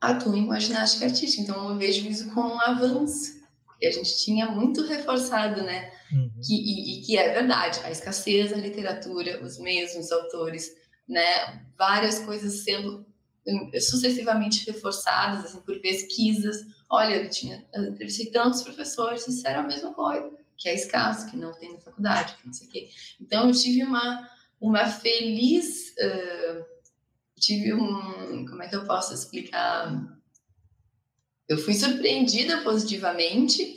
[0.00, 1.42] atuem com a ginástica artística.
[1.42, 3.43] Então eu vejo isso como um avanço,
[3.84, 6.30] porque a gente tinha muito reforçado, né, uhum.
[6.42, 10.72] que, e, e que é verdade, a escassez da literatura, os mesmos autores
[11.08, 11.62] né?
[11.76, 13.06] Várias coisas sendo
[13.46, 16.64] hum, sucessivamente reforçadas assim, por pesquisas.
[16.88, 21.36] Olha, eu tinha eu entrevistei tantos professores disseram a mesma coisa, que é escasso, que
[21.36, 22.88] não tem na faculdade, que não sei o quê.
[23.20, 24.28] Então, eu tive uma,
[24.60, 25.94] uma feliz...
[25.98, 26.64] Uh,
[27.36, 28.46] tive um...
[28.46, 30.13] Como é que eu posso explicar?
[31.48, 33.76] Eu fui surpreendida positivamente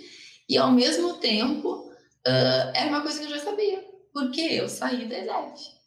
[0.50, 1.92] e, ao mesmo tempo,
[2.26, 5.78] uh, era uma coisa que eu já sabia, porque eu saí da ESEF.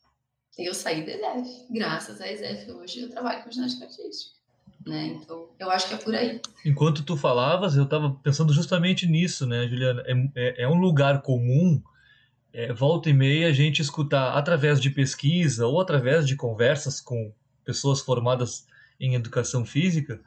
[0.58, 1.66] Eu saí da ESEF.
[1.70, 4.40] Graças à ESEF, hoje eu trabalho com ginástica artística.
[4.86, 5.18] Né?
[5.22, 6.40] Então, eu acho que é por aí.
[6.64, 10.02] Enquanto tu falavas, eu estava pensando justamente nisso, né, Juliana?
[10.06, 11.82] É, é, é um lugar comum,
[12.52, 17.32] é, volta e meia, a gente escutar através de pesquisa ou através de conversas com
[17.64, 18.66] pessoas formadas
[18.98, 20.20] em educação física,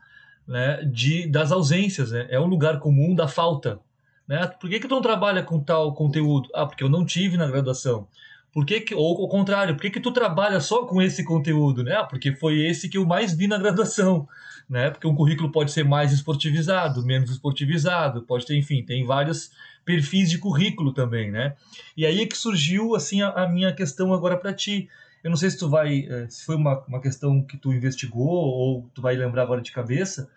[0.48, 2.12] né, de, das ausências.
[2.12, 2.28] Né?
[2.30, 3.80] É um lugar comum da falta.
[4.28, 4.48] Né?
[4.48, 6.50] Por que, que tu não trabalha com tal conteúdo?
[6.54, 8.08] Ah, porque eu não tive na graduação.
[8.54, 11.84] Por que, que ou ao contrário, por que, que tu trabalha só com esse conteúdo,
[11.84, 11.96] né?
[11.96, 14.28] Ah, porque foi esse que eu mais vi na graduação,
[14.70, 14.92] né?
[14.92, 19.52] Porque um currículo pode ser mais esportivizado, menos esportivizado, pode ter, enfim, tem vários
[19.84, 21.56] perfis de currículo também, né?
[21.98, 24.88] E aí é que surgiu, assim, a, a minha questão agora para ti.
[25.24, 28.28] Eu não sei se tu vai, eh, se foi uma, uma questão que tu investigou
[28.28, 30.30] ou tu vai lembrar agora de cabeça.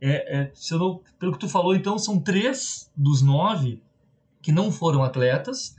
[0.00, 3.80] É, é, se eu não, pelo que tu falou, então, são três dos nove
[4.42, 5.76] que não foram atletas,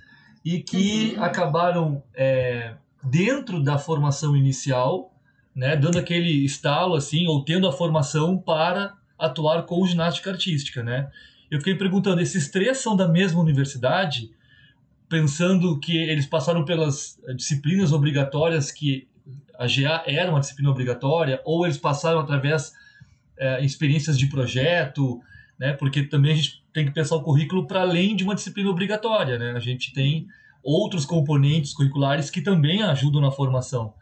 [0.47, 1.23] e que uhum.
[1.25, 5.13] acabaram é, dentro da formação inicial,
[5.53, 11.10] né, dando aquele estalo assim, ou tendo a formação para atuar com ginástica artística, né?
[11.51, 14.31] Eu fiquei perguntando, esses três são da mesma universidade,
[15.09, 19.07] pensando que eles passaram pelas disciplinas obrigatórias que
[19.57, 22.73] a GA era uma disciplina obrigatória, ou eles passaram através
[23.37, 25.19] é, experiências de projeto,
[25.57, 25.73] né?
[25.73, 29.39] Porque também a gente tem que pensar o currículo para além de uma disciplina obrigatória,
[29.39, 29.51] né?
[29.55, 30.27] A gente tem
[30.63, 33.93] outros componentes curriculares que também ajudam na formação.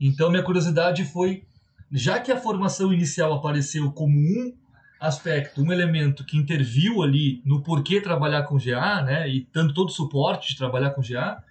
[0.00, 1.42] Então, minha curiosidade foi,
[1.90, 4.54] já que a formação inicial apareceu como um
[5.00, 9.88] aspecto, um elemento que interviu ali no porquê trabalhar com GA, né, e dando todo
[9.88, 11.42] o suporte de trabalhar com GA,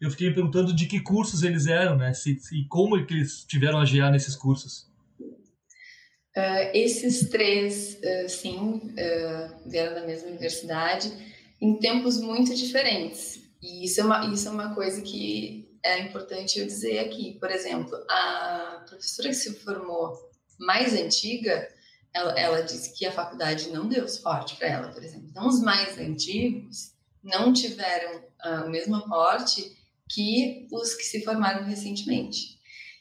[0.00, 3.44] eu fiquei perguntando de que cursos eles eram, né, se, e como é que eles
[3.44, 4.88] tiveram a GA nesses cursos.
[6.36, 11.12] Uh, esses três, uh, sim, uh, vieram da mesma universidade,
[11.60, 13.40] em tempos muito diferentes.
[13.60, 17.36] E isso é uma, isso é uma coisa que é importante eu dizer aqui.
[17.40, 20.12] Por exemplo, a professora que se formou
[20.58, 21.68] mais antiga,
[22.18, 25.28] ela, ela disse que a faculdade não deu suporte para ela, por exemplo.
[25.30, 29.76] Então, os mais antigos não tiveram uh, o mesmo aporte
[30.08, 32.58] que os que se formaram recentemente.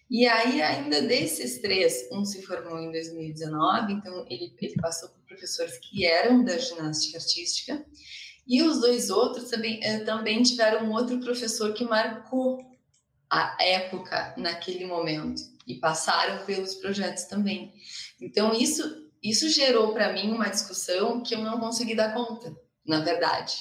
[0.10, 5.19] E aí, ainda desses três, um se formou em 2019, então ele, ele passou por
[5.27, 7.86] professores que eram da ginástica artística,
[8.47, 12.65] e os dois outros também, eh, também tiveram um outro professor que marcou
[13.30, 17.73] a época naquele momento e passaram pelos projetos também.
[18.21, 23.01] Então isso isso gerou para mim uma discussão que eu não consegui dar conta, na
[23.01, 23.56] verdade,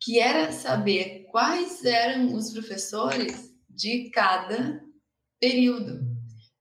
[0.00, 4.82] que era saber quais eram os professores de cada
[5.40, 6.06] período.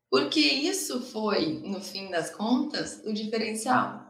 [0.10, 4.06] Porque isso foi, no fim das contas, o diferencial.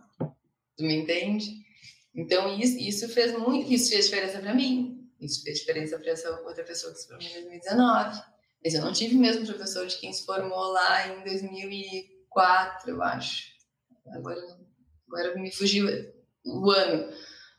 [0.77, 1.65] Tu me entende?
[2.15, 5.09] Então, isso, isso fez muito, isso fez diferença para mim.
[5.19, 8.21] Isso fez diferença para essa outra pessoa que se formou em 2019.
[8.63, 13.56] Mas eu não tive mesmo professor de quem se formou lá em 2004, eu acho.
[14.11, 14.41] Agora,
[15.07, 15.87] agora me fugiu
[16.45, 17.11] o ano.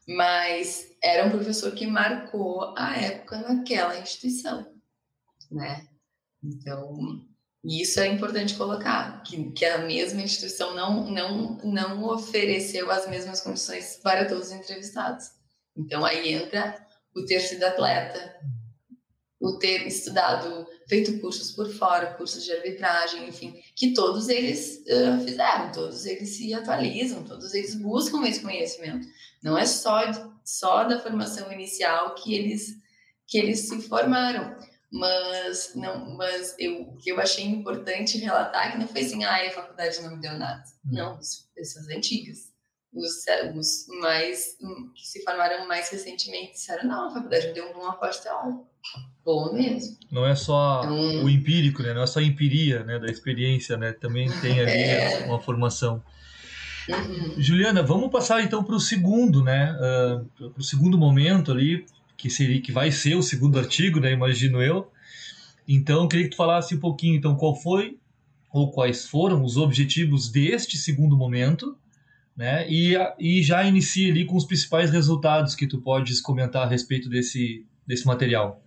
[0.07, 4.67] Mas era um professor que marcou a época naquela instituição,
[5.51, 5.87] né?
[6.43, 7.27] Então,
[7.63, 13.41] isso é importante colocar, que, que a mesma instituição não, não, não ofereceu as mesmas
[13.41, 15.27] condições para todos os entrevistados.
[15.77, 18.37] Então, aí entra o ter sido atleta,
[19.40, 25.24] o ter estudado, feito cursos por fora, cursos de arbitragem, enfim, que todos eles uh,
[25.24, 29.07] fizeram, todos eles se atualizam, todos eles buscam esse conhecimento.
[29.42, 30.01] Não é só,
[30.44, 32.77] só da formação inicial que eles,
[33.29, 34.57] que eles se formaram,
[34.90, 39.22] mas não, mas eu, o que eu achei importante relatar é que não foi assim,
[39.24, 40.64] ah, a faculdade não me deu nada.
[40.85, 40.90] Hum.
[40.92, 41.18] Não,
[41.55, 42.58] pessoas antigas
[42.99, 43.25] os,
[43.57, 44.57] os mais
[44.95, 48.67] que se formaram mais recentemente disseram não, a faculdade me deu um bom aporte teórico.
[49.25, 49.97] Bom mesmo.
[50.11, 51.93] Não é só então, o empírico, né?
[51.93, 52.99] Não é só a empiria, né?
[52.99, 53.93] Da experiência, né?
[53.93, 55.27] Também tem ali é...
[55.27, 56.03] uma formação.
[56.89, 57.35] Uhum.
[57.37, 59.73] Juliana, vamos passar então para o segundo, né?
[59.73, 61.85] Uh, para o segundo momento ali,
[62.17, 64.13] que seria que vai ser o segundo artigo, né?
[64.13, 64.91] Imagino eu.
[65.67, 67.99] Então, queria que tu falasse um pouquinho, então, qual foi
[68.51, 71.77] ou quais foram os objetivos deste segundo momento
[72.38, 72.64] né?
[72.70, 77.09] E, e já inicia ali com os principais resultados que tu podes comentar a respeito
[77.09, 78.62] desse, desse material.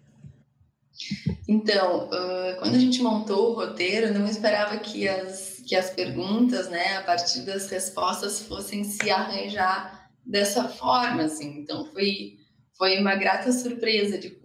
[1.48, 6.70] Então, uh, quando a gente montou o roteiro, não esperava que as, que as perguntas,
[6.70, 11.60] né, a partir das respostas, fossem se arranjar dessa forma, assim.
[11.60, 12.40] Então, foi,
[12.78, 14.38] foi uma grata surpresa de,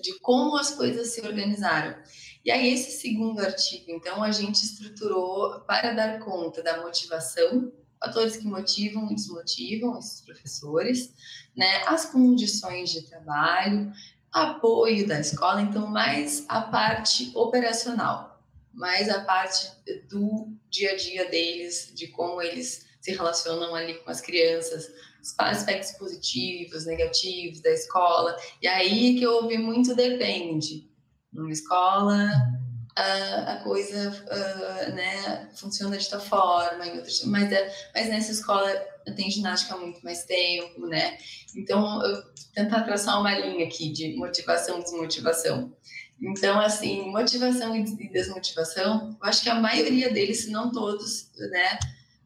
[0.00, 1.94] de como as coisas se organizaram.
[2.42, 7.70] E aí, esse segundo artigo, então, a gente estruturou para dar conta da motivação,
[8.02, 11.14] fatores que motivam e desmotivam esses professores,
[11.56, 11.84] né?
[11.86, 13.92] As condições de trabalho,
[14.32, 19.70] apoio da escola, então mais a parte operacional, mais a parte
[20.08, 25.34] do dia a dia deles, de como eles se relacionam ali com as crianças, os
[25.38, 28.36] aspectos positivos, negativos da escola.
[28.60, 30.90] E aí que eu ouvi muito depende.
[31.32, 32.28] Numa escola
[32.96, 38.70] a, a coisa uh, né, funciona de forma, em outras, mas, é, mas nessa escola
[39.16, 41.16] tem ginástica há muito mais tempo, né?
[41.56, 42.22] Então, eu
[42.54, 45.72] tentar traçar uma linha aqui de motivação e desmotivação.
[46.20, 51.78] Então, assim, motivação e desmotivação, eu acho que a maioria deles, se não todos, né,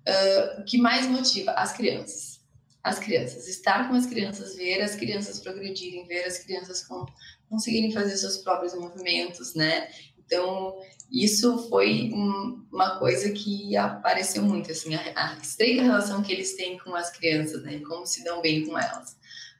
[0.07, 2.37] uh, o que mais motiva as crianças.
[2.83, 7.05] As crianças, estar com as crianças, ver as crianças progredirem, ver as crianças com,
[7.49, 9.89] conseguirem fazer seus próprios movimentos, né?
[10.27, 10.77] Então,
[11.11, 16.57] isso foi um, uma coisa que apareceu muito, assim, a, a, estreita relação que eles
[16.57, 17.81] têm com as crianças, né?
[17.87, 19.17] Como se dão bem com elas.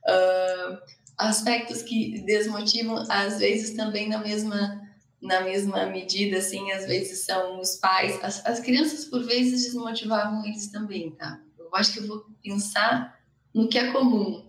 [0.09, 0.79] Uh,
[1.17, 4.85] aspectos que desmotivam, às vezes, também na mesma
[5.23, 8.23] na mesma medida, assim, às vezes são os pais.
[8.23, 11.41] As, as crianças, por vezes, desmotivavam eles também, tá?
[11.59, 13.19] Eu acho que eu vou pensar
[13.53, 14.47] no que é comum.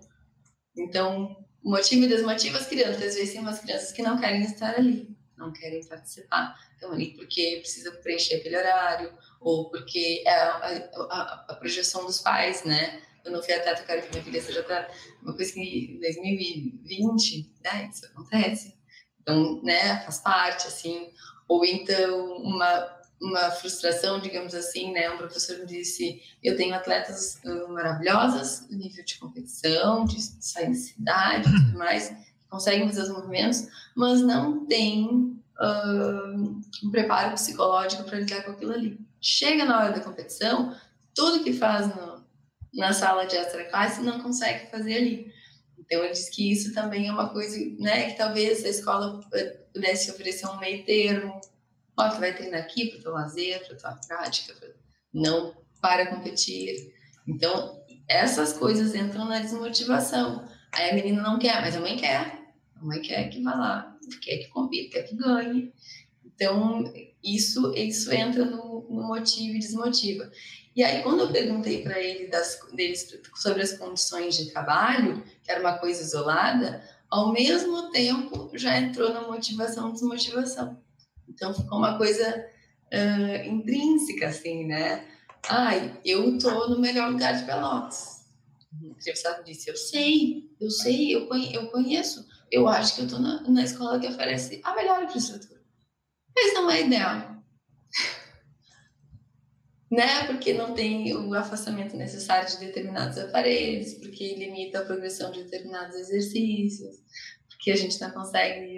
[0.78, 3.02] Então, motiva e desmotiva as crianças.
[3.02, 6.58] Às vezes tem umas crianças que não querem estar ali, não querem participar.
[6.74, 12.20] Estão ali porque precisa preencher aquele horário, ou porque é a, a, a projeção dos
[12.20, 13.02] pais, né?
[13.24, 14.92] Eu não fui atleta, eu quero que minha filha seja atleta.
[15.22, 18.78] Uma coisa que em 2020, né, isso acontece.
[19.22, 21.12] Então, né, faz parte, assim.
[21.48, 25.10] Ou então, uma uma frustração, digamos assim, né?
[25.10, 30.76] Um professor me disse: eu tenho atletas uh, maravilhosas nível de competição, de sair da
[30.76, 32.14] cidade, e tudo mais,
[32.50, 35.06] conseguem fazer os movimentos, mas não tem
[35.60, 39.00] uh, um preparo psicológico para lidar com aquilo ali.
[39.22, 40.76] Chega na hora da competição,
[41.14, 42.24] tudo que faz no,
[42.74, 45.34] na sala de extra classe não consegue fazer ali.
[45.78, 49.22] Então, ele diz que isso também é uma coisa, né, que talvez a escola
[49.74, 51.40] pudesse oferecer um meio termo,
[51.98, 54.70] Ó, tu vai treinar aqui para o teu lazer, para tua prática, pra...
[55.12, 56.94] não para competir.
[57.28, 60.48] Então, essas coisas entram na desmotivação.
[60.72, 62.37] Aí a menina não quer, mas a mãe quer.
[62.80, 65.74] A mãe quer que vá lá, quer que compita, quer que ganhe.
[66.26, 66.84] Então,
[67.24, 70.32] isso, isso entra no, no motivo e desmotiva.
[70.76, 75.52] E aí, quando eu perguntei para ele das, deles sobre as condições de trabalho, que
[75.52, 80.80] era uma coisa isolada, ao mesmo tempo já entrou na motivação desmotivação.
[81.28, 82.46] Então ficou uma coisa
[82.94, 85.08] uh, intrínseca, assim, né?
[85.50, 88.26] Ai, eu tô no melhor lugar de Pelotas.
[88.80, 92.28] O disse, eu sei, eu sei, eu, conhe eu conheço.
[92.52, 95.62] Eu acho que eu tô na, na escola que oferece a melhor infraestrutura.
[96.36, 97.44] Mas não é ideal.
[99.92, 100.26] né?
[100.26, 105.96] Porque não tem o afastamento necessário de determinados aparelhos, porque limita a progressão de determinados
[105.96, 106.98] exercícios,
[107.50, 108.78] porque a gente não consegue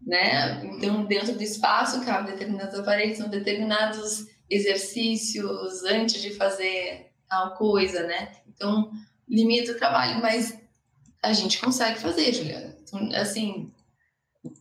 [0.00, 0.64] né?
[0.64, 8.04] Então, dentro do espaço cabe determinados aparelhos, são determinados exercícios antes de fazer tal coisa,
[8.04, 8.32] né?
[8.48, 8.90] Então,
[9.28, 10.58] limita o trabalho, mas
[11.22, 12.76] a gente consegue fazer, Juliana.
[13.14, 13.72] Assim,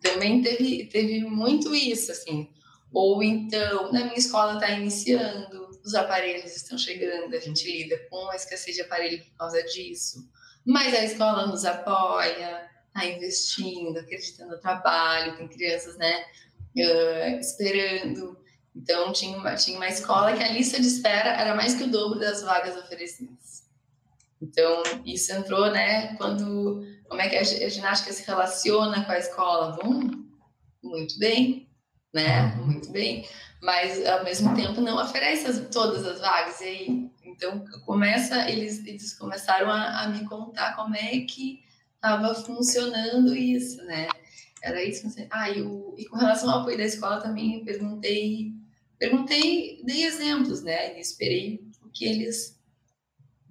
[0.01, 2.49] também teve, teve muito isso, assim.
[2.91, 8.29] Ou então, na minha escola está iniciando, os aparelhos estão chegando, a gente lida com
[8.29, 10.29] a escassez de aparelho por causa disso.
[10.65, 16.25] Mas a escola nos apoia, está investindo, acreditando no trabalho, tem crianças, né,
[16.75, 18.37] uh, esperando.
[18.75, 21.91] Então, tinha uma, tinha uma escola que a lista de espera era mais que o
[21.91, 23.46] dobro das vagas oferecidas.
[24.41, 29.77] Então, isso entrou, né, quando, como é que a ginástica se relaciona com a escola?
[29.81, 30.01] Bom,
[30.83, 31.67] muito bem,
[32.13, 33.27] né, muito bem,
[33.61, 36.61] mas, ao mesmo tempo, não oferece as, todas as vagas.
[36.61, 41.63] E aí, então, começa, eles, eles começaram a, a me contar como é que
[41.95, 44.07] estava funcionando isso, né?
[44.61, 48.53] Era isso que ah, e, o, e com relação ao apoio da escola também perguntei,
[48.97, 50.97] perguntei, dei exemplos, né?
[50.97, 52.56] E esperei o que eles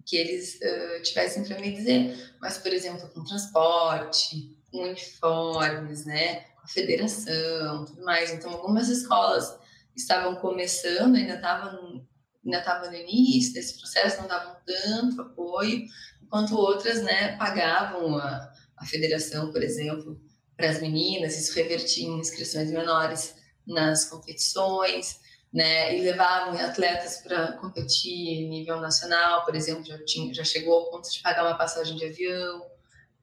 [0.07, 6.37] que eles uh, tivessem para me dizer, mas por exemplo com transporte, com uniformes, né?
[6.55, 8.31] Com a federação, tudo mais.
[8.31, 9.59] Então algumas escolas
[9.97, 12.07] estavam começando, ainda estavam
[12.45, 15.85] ainda estava no início desse processo, não davam tanto apoio,
[16.23, 20.21] enquanto outras né, pagavam a, a federação, por exemplo,
[20.57, 23.35] para as meninas, isso revertia em inscrições menores
[23.67, 25.19] nas competições,
[25.53, 30.75] né, e levavam atletas para competir em nível nacional, por exemplo, já, tinha, já chegou
[30.75, 32.67] ao ponto de pagar uma passagem de avião,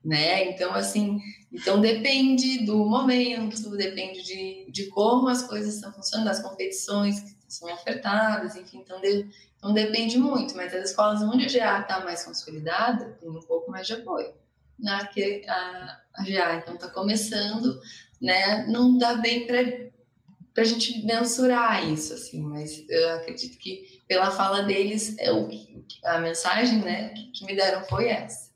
[0.03, 0.49] né?
[0.49, 1.19] Então, assim,
[1.51, 7.36] então depende do momento, depende de, de como as coisas estão funcionando, das competições que
[7.47, 12.03] são ofertadas, enfim, então de, então depende muito, mas as escolas onde a GA está
[12.03, 14.33] mais consolidada, tem um pouco mais de apoio.
[14.77, 17.79] Na que a, a GA, então, está começando,
[18.21, 18.65] né?
[18.67, 19.62] Não dá bem para
[20.61, 25.49] a gente mensurar isso, assim, mas eu acredito que pela fala deles, é o,
[26.05, 28.51] a mensagem, né, que, que me deram foi essa.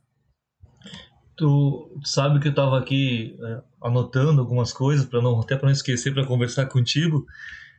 [1.36, 5.74] Tu sabe que eu estava aqui é, anotando algumas coisas para não até para não
[5.74, 7.28] esquecer para conversar contigo.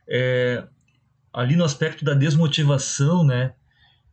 [0.07, 0.65] É,
[1.33, 3.53] ali no aspecto da desmotivação, né?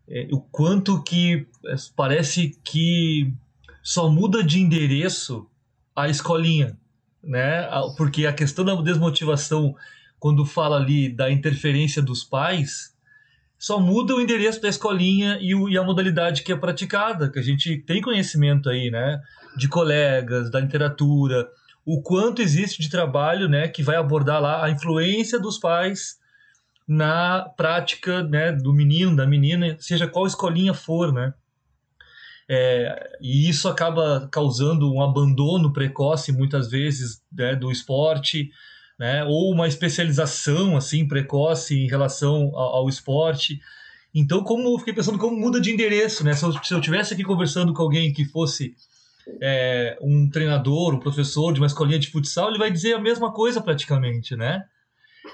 [0.09, 3.33] É, o quanto que é, parece que
[3.83, 5.49] só muda de endereço
[5.95, 6.77] a escolinha,
[7.23, 7.69] né?
[7.97, 9.77] Porque a questão da desmotivação,
[10.19, 12.95] quando fala ali da interferência dos pais,
[13.59, 17.39] só muda o endereço da escolinha e, o, e, a modalidade que é praticada, que
[17.39, 19.21] a gente tem conhecimento aí, né?
[19.57, 21.49] De colegas, da literatura,
[21.85, 23.69] o quanto existe de trabalho, né?
[23.69, 26.19] Que vai abordar lá a influência dos pais
[26.87, 31.35] na prática né, do menino, da menina, seja qual escolinha for, né?
[32.49, 38.51] É, e isso acaba causando um abandono precoce, muitas vezes, né, do esporte,
[38.99, 39.25] né?
[39.25, 43.61] Ou uma especialização assim precoce em relação ao, ao esporte.
[44.15, 46.33] Então, como fiquei pensando como muda de endereço, né?
[46.33, 48.75] Se eu, se eu tivesse aqui conversando com alguém que fosse
[49.41, 53.33] é, um treinador, um professor de uma escolinha de futsal, ele vai dizer a mesma
[53.33, 54.65] coisa praticamente, né?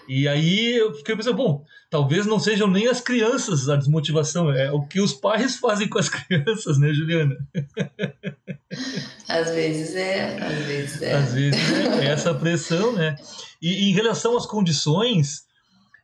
[0.08, 4.70] E aí eu fiquei pensando, bom, talvez não sejam nem as crianças a desmotivação, é
[4.72, 7.36] o que os pais fazem com as crianças, né, Juliana?
[9.28, 11.14] Às vezes é, às vezes é.
[11.14, 13.16] Às vezes é, é essa pressão, né?
[13.60, 15.44] E, e em relação às condições,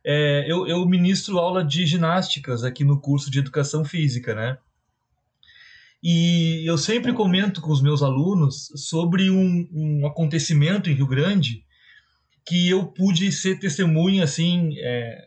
[0.04, 4.58] é, eu, eu ministro aula de ginásticas aqui no curso de educação física, né?
[6.02, 11.64] E eu sempre comento com os meus alunos sobre um, um acontecimento em Rio Grande
[12.48, 15.26] que eu pude ser testemunha, assim, é,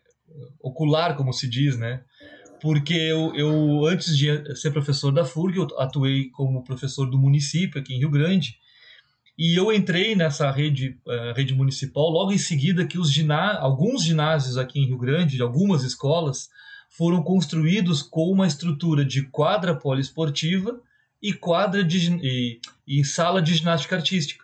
[0.59, 2.01] ocular, como se diz, né?
[2.59, 7.79] Porque eu, eu, antes de ser professor da FURG, eu atuei como professor do município
[7.79, 8.55] aqui em Rio Grande,
[9.37, 14.03] e eu entrei nessa rede, uh, rede municipal logo em seguida que os giná alguns
[14.03, 16.49] ginásios aqui em Rio Grande, de algumas escolas,
[16.89, 20.79] foram construídos com uma estrutura de quadra poliesportiva
[21.21, 24.43] e quadra de, e, e sala de ginástica artística.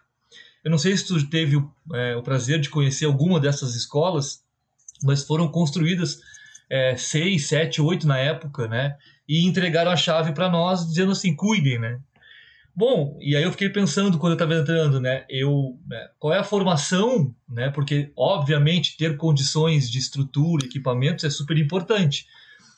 [0.67, 1.55] Eu não sei se tu teve
[1.93, 4.43] é, o prazer de conhecer alguma dessas escolas,
[5.01, 6.19] mas foram construídas
[6.69, 8.97] é, seis, sete, oito na época, né?
[9.25, 12.01] E entregaram a chave para nós, dizendo assim, cuidem, né?
[12.75, 15.23] Bom, e aí eu fiquei pensando quando eu estava entrando, né?
[15.29, 17.69] Eu, né, qual é a formação, né?
[17.69, 22.27] Porque obviamente ter condições de estrutura, equipamentos é super importante,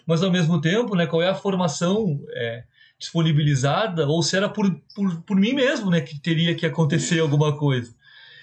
[0.06, 1.08] mas ao mesmo tempo, né?
[1.08, 2.64] Qual é a formação é,
[3.00, 6.02] disponibilizada ou se era por, por, por mim mesmo, né?
[6.02, 7.94] Que teria que acontecer alguma coisa.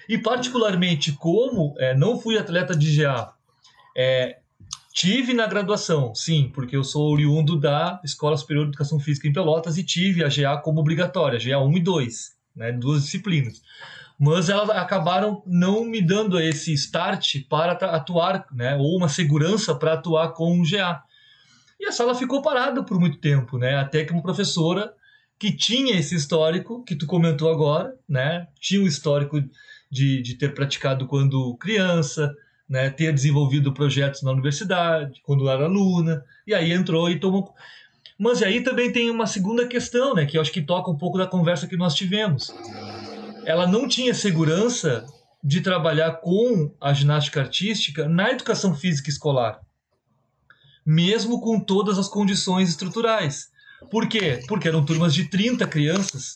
[0.08, 3.34] E particularmente como é, não fui atleta de GA,
[3.96, 4.38] é,
[4.96, 9.32] Tive na graduação, sim, porque eu sou oriundo da Escola Superior de Educação Física em
[9.32, 13.60] Pelotas e tive a GA como obrigatória, GA 1 e 2, né, duas disciplinas.
[14.18, 19.92] Mas elas acabaram não me dando esse start para atuar, né, ou uma segurança para
[19.92, 21.02] atuar com o GA.
[21.78, 24.92] E a sala ficou parada por muito tempo, né, até que uma professora
[25.38, 29.38] que tinha esse histórico que tu comentou agora, né, tinha o histórico
[29.90, 32.34] de, de ter praticado quando criança,
[32.68, 37.54] né, ter desenvolvido projetos na universidade, quando era aluna, e aí entrou e tomou.
[38.18, 41.18] Mas aí também tem uma segunda questão, né, que eu acho que toca um pouco
[41.18, 42.52] da conversa que nós tivemos.
[43.44, 45.06] Ela não tinha segurança
[45.44, 49.60] de trabalhar com a ginástica artística na educação física escolar,
[50.86, 53.50] mesmo com todas as condições estruturais.
[53.90, 54.40] Por quê?
[54.46, 56.34] Porque eram turmas de 30 crianças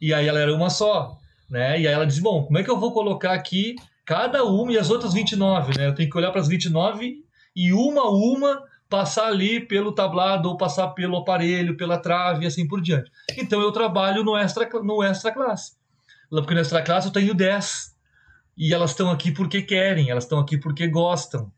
[0.00, 1.18] e aí ela era uma só,
[1.50, 1.80] né?
[1.80, 3.74] E aí ela diz: "Bom, como é que eu vou colocar aqui
[4.04, 5.88] cada uma e as outras 29, né?
[5.88, 7.24] Eu tenho que olhar para as 29
[7.54, 12.46] e uma a uma passar ali pelo tablado ou passar pelo aparelho, pela trave e
[12.46, 13.10] assim por diante.
[13.36, 15.72] Então eu trabalho no extra, no extra classe.
[16.30, 17.96] Porque no extra classe eu tenho 10.
[18.56, 21.52] E elas estão aqui porque querem, elas estão aqui porque gostam.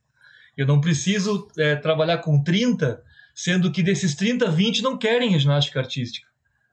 [0.57, 3.03] Eu não preciso é, trabalhar com 30,
[3.35, 6.29] sendo que desses 30, 20 não querem ginástica artística.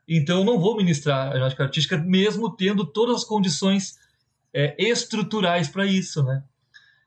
[0.07, 3.97] Então eu não vou ministrar a ginástica artística, mesmo tendo todas as condições
[4.53, 6.43] é, estruturais para isso, né?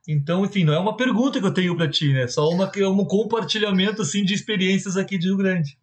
[0.07, 2.27] Então, enfim, não é uma pergunta que eu tenho para ti, né?
[2.27, 5.79] Só uma, um compartilhamento assim de experiências aqui de Rio Grande.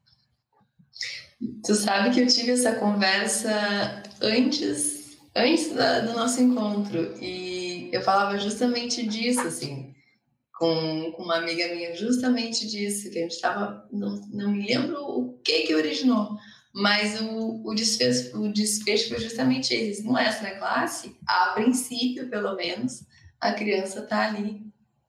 [1.66, 8.02] Tu sabe que eu tive essa conversa antes, antes da, do nosso encontro e eu
[8.02, 9.94] falava justamente disso, assim,
[10.58, 15.40] com, uma amiga minha, justamente disso, que a gente estava, não, não me lembro o
[15.44, 16.38] que que originou,
[16.74, 20.04] mas o, o, desfecho, o desfecho foi justamente esse.
[20.04, 23.04] No extra classe, a princípio, pelo menos,
[23.40, 24.68] a criança está ali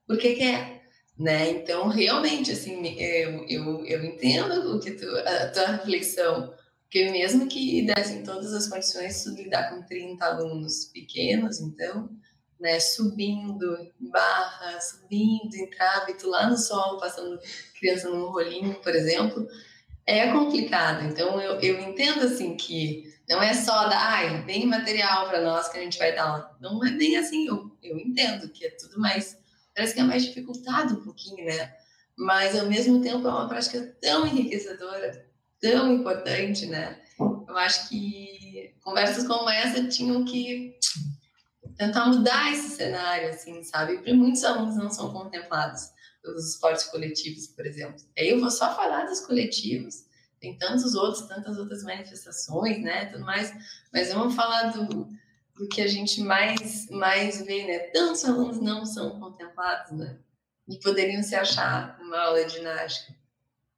[0.09, 0.81] porque quer,
[1.19, 1.51] né?
[1.51, 7.47] Então, realmente, assim, eu, eu, eu entendo o que tu, a tua reflexão, porque mesmo
[7.47, 12.09] que dessem todas as condições de lidar com 30 alunos pequenos, então,
[12.59, 15.49] né, subindo barra, subindo
[16.19, 17.39] tu lá no sol, passando
[17.79, 19.47] criança num rolinho, por exemplo,
[20.05, 21.05] é complicado.
[21.05, 25.69] Então, eu, eu entendo assim que não é só dar, ai, bem material para nós
[25.69, 26.57] que a gente vai dar.
[26.59, 27.47] Não é bem assim.
[27.47, 29.37] Eu, eu entendo que é tudo mais.
[29.75, 31.73] Parece que é mais dificultado um pouquinho, né?
[32.17, 35.25] Mas, ao mesmo tempo, é uma prática tão enriquecedora,
[35.61, 36.99] tão importante, né?
[37.47, 40.75] Eu acho que conversas como essa tinham que
[41.79, 43.95] tentar mudar esse cenário, assim, sabe?
[43.95, 45.91] Porque muitos alunos não são contemplados
[46.25, 47.95] os esportes coletivos, por exemplo.
[48.17, 50.05] Aí eu vou só falar dos coletivos,
[50.41, 53.53] tem tantos outros, tantas outras manifestações, né, tudo mais,
[53.93, 55.07] mas vamos falar do,
[55.55, 60.19] do que a gente mais, mais vê, né, tantos alunos não são contemplados, né,
[60.67, 63.15] e poderiam se achar numa aula de ginástica,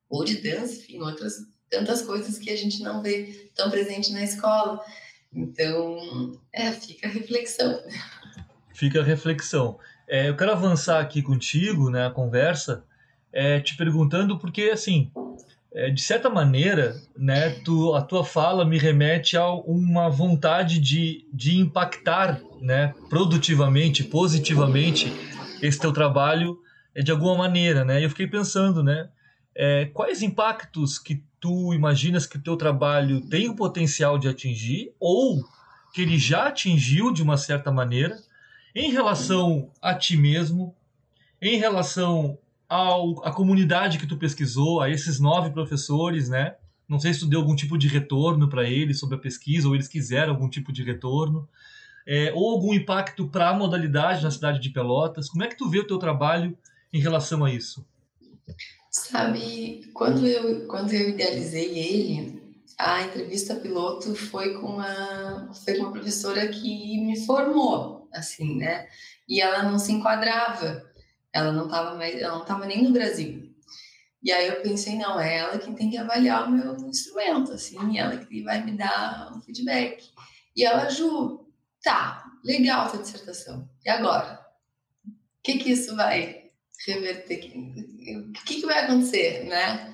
[0.10, 1.36] ou de dança, enfim, outras
[1.70, 4.84] tantas coisas que a gente não vê tão presente na escola.
[5.34, 7.82] Então, é, fica a reflexão.
[8.74, 9.80] Fica a reflexão.
[10.08, 12.84] É, eu quero avançar aqui contigo, né, a conversa,
[13.32, 15.10] é, te perguntando porque, assim,
[15.74, 21.26] é, de certa maneira, né, tu, a tua fala me remete a uma vontade de,
[21.32, 25.14] de impactar, né, produtivamente, positivamente,
[25.62, 26.60] esse teu trabalho
[26.94, 28.02] é, de alguma maneira, né?
[28.02, 29.10] E eu fiquei pensando, né,
[29.56, 34.94] é, quais impactos que tu imaginas que o teu trabalho tem o potencial de atingir
[35.00, 35.44] ou
[35.92, 38.18] que ele já atingiu de uma certa maneira
[38.74, 40.74] em relação a ti mesmo,
[41.42, 42.38] em relação
[42.70, 46.56] ao, à comunidade que tu pesquisou, a esses nove professores, né?
[46.88, 49.74] Não sei se tu deu algum tipo de retorno para eles sobre a pesquisa, ou
[49.74, 51.50] eles quiseram algum tipo de retorno,
[52.06, 55.28] é, ou algum impacto para a modalidade na cidade de Pelotas.
[55.28, 56.56] Como é que tu vê o teu trabalho
[56.94, 57.86] em relação a isso?
[58.92, 62.42] Sabe, quando eu, quando eu idealizei ele,
[62.78, 68.90] a entrevista piloto foi com uma, foi com uma professora que me formou, assim, né?
[69.30, 70.92] E ela não se enquadrava,
[71.32, 73.56] ela não estava mais, ela não estava nem no Brasil.
[74.22, 77.98] E aí eu pensei, não, é ela quem tem que avaliar o meu instrumento, assim,
[77.98, 80.04] ela que vai me dar um feedback.
[80.54, 81.48] E ela, Ju,
[81.82, 83.70] tá, legal a tua dissertação.
[83.86, 84.46] E agora?
[85.08, 85.12] O
[85.44, 86.52] que que isso vai
[86.86, 87.54] reverter?
[88.18, 89.94] O que que vai acontecer, né?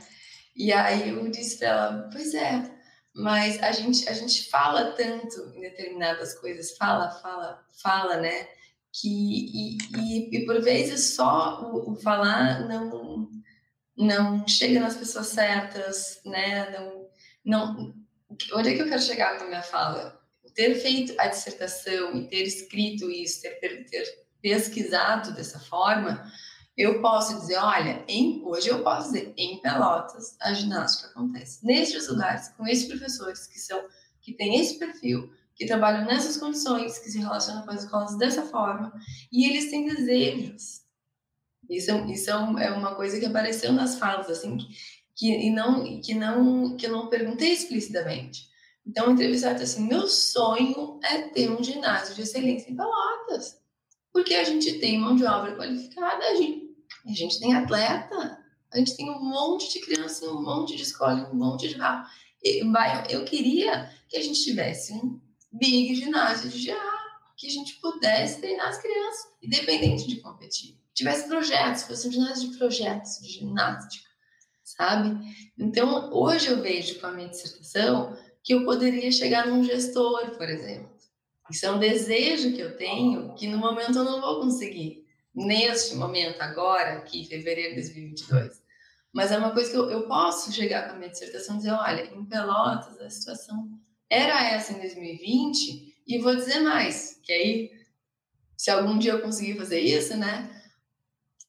[0.55, 2.77] E aí eu disse para ela, pois é,
[3.17, 8.47] mas a gente, a gente fala tanto em determinadas coisas, fala, fala, fala, né?
[8.93, 13.29] Que, e, e, e por vezes só o, o, falar não,
[13.97, 16.69] não chega nas pessoas certas, né?
[16.69, 17.07] Não,
[17.43, 17.95] não,
[18.53, 20.19] onde é que eu quero chegar com a minha fala?
[20.53, 26.31] Ter feito a dissertação e ter escrito isso, ter, ter pesquisado dessa forma,
[26.77, 31.65] eu posso dizer, olha, em, hoje eu posso dizer, em Pelotas, a ginástica acontece.
[31.65, 33.83] Nestes lugares, com esses professores que são,
[34.21, 38.43] que têm esse perfil, que trabalham nessas condições, que se relacionam com as escolas dessa
[38.43, 38.93] forma,
[39.31, 40.83] e eles têm desejos.
[41.67, 44.67] Isso, é, isso é, é uma coisa que apareceu nas falas, assim, que,
[45.15, 48.47] que, e não, que, não, que eu não perguntei explicitamente.
[48.85, 53.59] Então, o entrevistado assim, meu sonho é ter um ginásio de excelência em Pelotas,
[54.13, 56.66] porque a gente tem mão de obra qualificada, a gente
[57.11, 58.37] a gente tem atleta,
[58.71, 62.07] a gente tem um monte de criança, um monte de escola, um monte de carro.
[63.09, 65.19] Eu queria que a gente tivesse um
[65.51, 66.97] big ginásio de GA,
[67.37, 70.77] que a gente pudesse treinar as crianças, independente de competir.
[70.93, 74.07] Tivesse projetos, fosse um ginásio de projetos, de ginástica,
[74.63, 75.17] sabe?
[75.57, 80.49] Então, hoje eu vejo com a minha dissertação que eu poderia chegar num gestor, por
[80.49, 80.89] exemplo.
[81.49, 85.06] Isso é um desejo que eu tenho que no momento eu não vou conseguir
[85.45, 88.61] neste momento, agora, aqui, fevereiro de 2022.
[89.13, 91.71] Mas é uma coisa que eu, eu posso chegar com a minha dissertação e dizer:
[91.71, 93.79] olha, em Pelotas a situação
[94.09, 97.71] era essa em 2020, e vou dizer mais, que aí,
[98.55, 100.49] se algum dia eu conseguir fazer isso, né?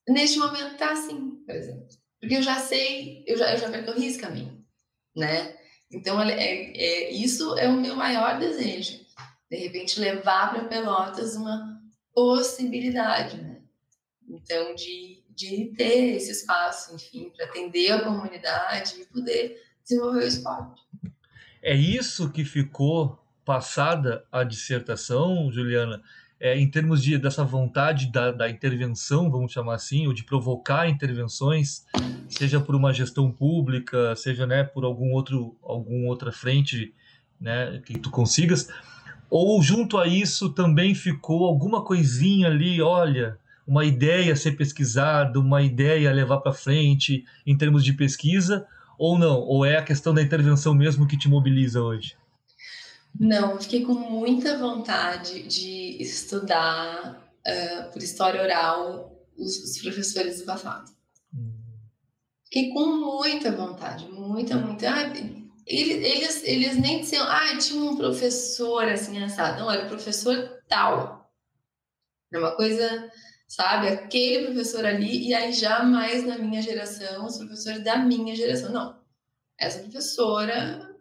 [0.06, 1.86] Neste momento tá assim, por exemplo.
[2.20, 4.64] Porque eu já sei, eu já, eu já percorri esse caminho,
[5.16, 5.56] né?
[5.90, 8.98] Então, é, é, isso é o meu maior desejo.
[9.50, 11.80] De repente, levar para Pelotas uma
[12.12, 13.57] possibilidade, né?
[14.28, 20.28] Então, de, de ter esse espaço, enfim, para atender a comunidade e poder desenvolver o
[20.28, 20.82] esporte.
[21.62, 26.02] É isso que ficou passada a dissertação, Juliana,
[26.40, 30.88] é, em termos de, dessa vontade da, da intervenção, vamos chamar assim, ou de provocar
[30.88, 31.84] intervenções,
[32.28, 36.94] seja por uma gestão pública, seja né, por algum outro, algum outra frente
[37.40, 38.68] né, que tu consigas,
[39.28, 43.38] ou junto a isso também ficou alguma coisinha ali, olha,
[43.68, 48.66] uma ideia ser pesquisada, uma ideia a levar para frente em termos de pesquisa,
[48.98, 49.40] ou não?
[49.40, 52.16] Ou é a questão da intervenção mesmo que te mobiliza hoje?
[53.20, 60.38] Não, eu fiquei com muita vontade de estudar uh, por história oral os, os professores
[60.38, 60.90] do passado.
[61.34, 61.52] Hum.
[62.44, 64.90] Fiquei com muita vontade, muita, muita.
[64.90, 65.12] Ah,
[65.66, 69.60] eles, eles, eles nem diziam, ah, tinha um professor assim, assado.
[69.60, 71.30] Não, era o professor tal.
[72.32, 73.10] É uma coisa
[73.48, 73.88] sabe?
[73.88, 78.70] Aquele professor ali, e aí jamais na minha geração, os professores da minha geração.
[78.70, 78.98] Não.
[79.58, 80.94] Essa professora,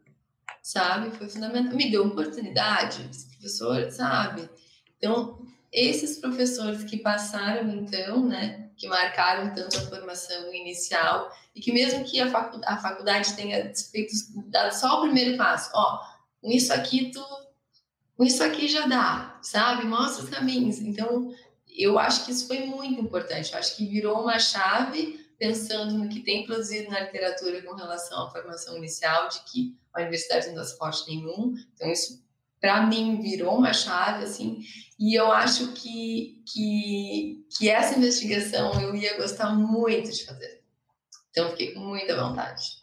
[0.63, 1.75] sabe, foi fundamental.
[1.75, 4.49] Me deu oportunidade, esse professor, sabe?
[4.97, 11.71] Então, esses professores que passaram, então, né, que marcaram tanto a formação inicial, e que
[11.71, 12.25] mesmo que a,
[12.65, 14.13] a faculdade tenha feito,
[14.47, 15.99] dado só o primeiro passo, ó,
[16.41, 17.23] com isso aqui tu,
[18.15, 19.85] com isso aqui já dá, sabe?
[19.85, 20.79] Mostra os caminhos.
[20.79, 21.31] Então,
[21.77, 23.53] eu acho que isso foi muito importante.
[23.53, 28.25] Eu acho que virou uma chave pensando no que tem produzido na literatura com relação
[28.25, 31.53] à formação inicial, de que a universidade não dá suporte nenhum.
[31.73, 32.25] Então, isso
[32.59, 34.61] para mim virou uma chave assim
[34.99, 40.61] e eu acho que, que que essa investigação eu ia gostar muito de fazer
[41.29, 42.77] então fiquei com muita vontade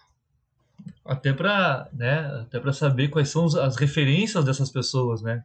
[1.04, 5.44] até para né até saber quais são as referências dessas pessoas né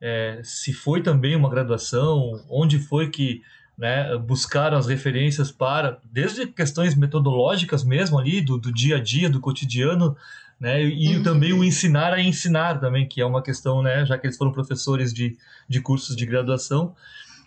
[0.00, 3.42] é, se foi também uma graduação onde foi que
[3.76, 9.28] né, buscaram as referências para, desde questões metodológicas mesmo ali, do, do dia a dia,
[9.28, 10.16] do cotidiano,
[10.58, 11.22] né, e uhum.
[11.22, 14.52] também o ensinar a ensinar também, que é uma questão, né, já que eles foram
[14.52, 15.36] professores de,
[15.68, 16.94] de cursos de graduação,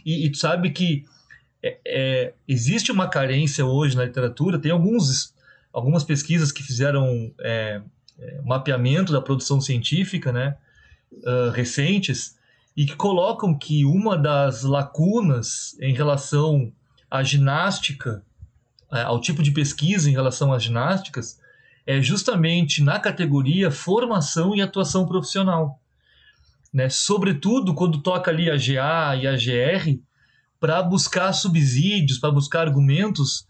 [0.05, 1.05] e, e tu sabe que
[1.63, 5.33] é, é, existe uma carência hoje na literatura, tem alguns,
[5.73, 7.81] algumas pesquisas que fizeram é,
[8.19, 10.55] é mapeamento da produção científica, né,
[11.11, 12.37] uh, recentes,
[12.79, 16.71] e que colocam que uma das lacunas em relação
[17.11, 18.23] à ginástica,
[18.89, 21.41] é, ao tipo de pesquisa em relação às ginásticas,
[21.85, 25.77] é justamente na categoria formação e atuação profissional.
[26.73, 26.87] Né?
[26.87, 29.99] Sobretudo quando toca ali a GA e a GR,
[30.57, 33.45] para buscar subsídios, para buscar argumentos,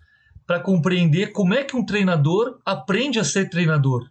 [0.48, 4.10] para compreender como é que um treinador aprende a ser treinador.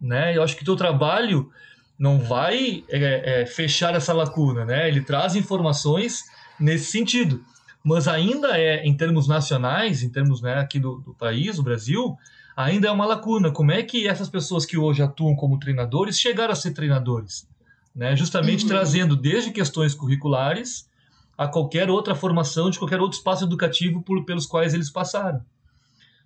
[0.00, 0.34] Né?
[0.34, 1.52] Eu acho que o teu trabalho
[2.00, 4.88] não vai é, é, fechar essa lacuna, né?
[4.88, 6.24] Ele traz informações
[6.58, 7.44] nesse sentido,
[7.84, 12.16] mas ainda é, em termos nacionais, em termos né, aqui do, do país, o Brasil,
[12.56, 13.50] ainda é uma lacuna.
[13.50, 17.46] Como é que essas pessoas que hoje atuam como treinadores chegaram a ser treinadores?
[17.94, 18.16] Né?
[18.16, 18.68] Justamente uhum.
[18.68, 20.88] trazendo desde questões curriculares
[21.36, 25.42] a qualquer outra formação de qualquer outro espaço educativo por, pelos quais eles passaram.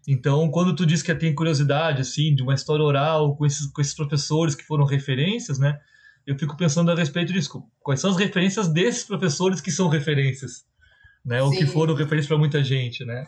[0.07, 3.81] Então, quando tu diz que tem curiosidade, assim, de uma história oral com esses, com
[3.81, 5.79] esses professores que foram referências, né?
[6.27, 7.63] Eu fico pensando a respeito disso.
[7.81, 10.65] Quais são as referências desses professores que são referências,
[11.25, 11.43] né?
[11.43, 13.27] Ou que foram referências para muita gente, né?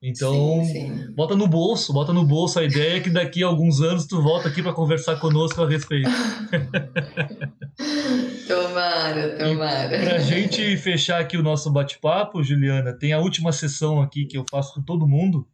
[0.00, 1.12] Então, sim, sim.
[1.12, 4.48] bota no bolso, bota no bolso a ideia que daqui a alguns anos tu volta
[4.48, 6.08] aqui para conversar conosco a respeito.
[8.46, 9.98] tomara, tomara.
[9.98, 14.38] Para a gente fechar aqui o nosso bate-papo, Juliana, tem a última sessão aqui que
[14.38, 15.44] eu faço com todo mundo,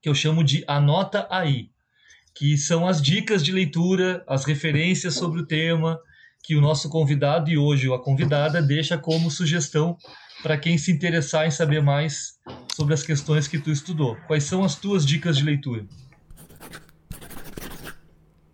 [0.00, 1.70] que eu chamo de Anota Aí,
[2.34, 5.98] que são as dicas de leitura, as referências sobre o tema
[6.46, 9.96] que o nosso convidado e hoje a convidada deixa como sugestão
[10.42, 12.38] para quem se interessar em saber mais
[12.72, 14.16] sobre as questões que tu estudou.
[14.28, 15.84] Quais são as tuas dicas de leitura?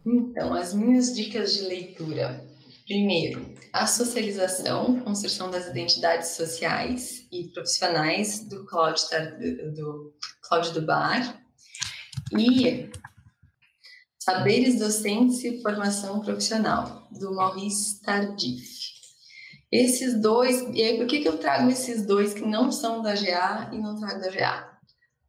[0.07, 2.47] Então, as minhas dicas de leitura.
[2.87, 9.05] Primeiro, a socialização, construção das identidades sociais e profissionais do Cláudio,
[9.75, 10.15] do
[10.53, 11.43] Cláudio Dubar.
[12.39, 12.91] E
[14.19, 18.93] Saberes Docentes e Formação Profissional, do Maurice Tardif.
[19.73, 23.15] Esses dois, e aí por que, que eu trago esses dois que não são da
[23.15, 24.79] GA e não trago da GA?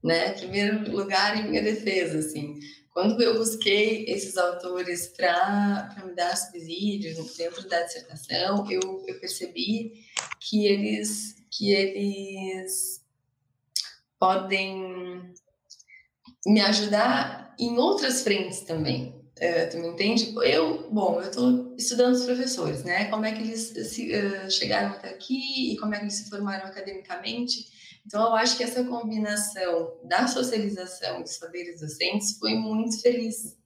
[0.03, 0.33] Né?
[0.33, 2.59] Primeiro lugar em minha defesa, assim,
[2.91, 9.93] quando eu busquei esses autores para me dar subsídios dentro da dissertação, eu, eu percebi
[10.41, 13.02] que eles, que eles
[14.23, 15.33] podem
[16.45, 19.21] me ajudar em outras frentes também.
[19.37, 20.33] Uh, tu me entende?
[20.43, 23.09] Eu, bom, eu estou estudando os professores, né?
[23.09, 26.29] Como é que eles se, uh, chegaram até aqui e como é que eles se
[26.29, 27.65] formaram academicamente.
[28.05, 33.57] Então, eu acho que essa combinação da socialização dos saberes docentes foi muito feliz,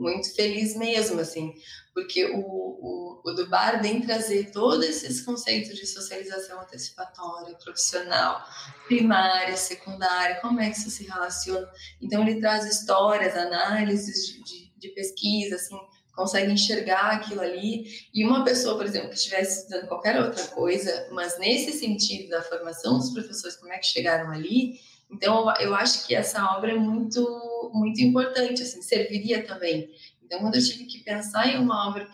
[0.00, 1.54] muito feliz mesmo, assim,
[1.92, 8.42] porque o, o, o Dubar vem trazer todos esses conceitos de socialização antecipatória, profissional,
[8.86, 11.68] primária, secundária, como é que isso se relaciona.
[12.00, 15.78] Então, ele traz histórias, análises de, de, de pesquisa, assim,
[16.14, 17.84] consegue enxergar aquilo ali.
[18.14, 22.42] E uma pessoa, por exemplo, que estivesse estudando qualquer outra coisa, mas nesse sentido da
[22.42, 24.80] formação dos professores, como é que chegaram ali,
[25.10, 29.90] então eu acho que essa obra é muito, muito importante, assim, serviria também.
[30.22, 32.06] Então, quando eu tive que pensar em uma obra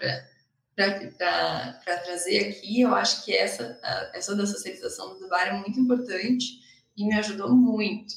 [0.74, 3.78] para trazer aqui, eu acho que essa,
[4.14, 6.60] essa da socialização do bar é muito importante
[6.96, 8.14] e me ajudou muito.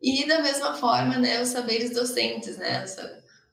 [0.00, 2.84] E da mesma forma, né, os saberes docentes, né,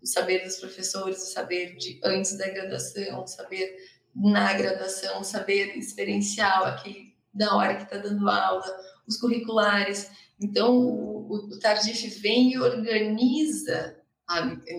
[0.02, 3.76] o saber dos professores, o saber de antes da graduação, o saber
[4.16, 8.66] na graduação, o saber experiencial, aquele da hora que está dando aula,
[9.06, 10.10] os curriculares.
[10.40, 13.98] Então, o, o Tardif vem e organiza,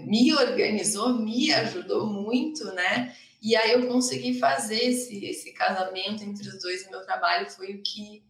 [0.07, 3.15] me organizou, me ajudou muito, né?
[3.41, 6.89] E aí eu consegui fazer esse, esse casamento entre os dois.
[6.91, 8.23] Meu trabalho foi o que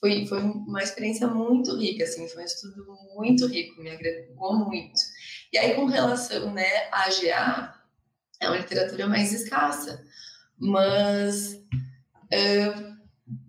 [0.00, 5.00] foi, foi uma experiência muito rica, assim, foi um estudo muito rico, me agregou muito.
[5.52, 7.80] E aí, com relação né, à GA,
[8.40, 10.04] é uma literatura mais escassa,
[10.58, 12.93] mas uh,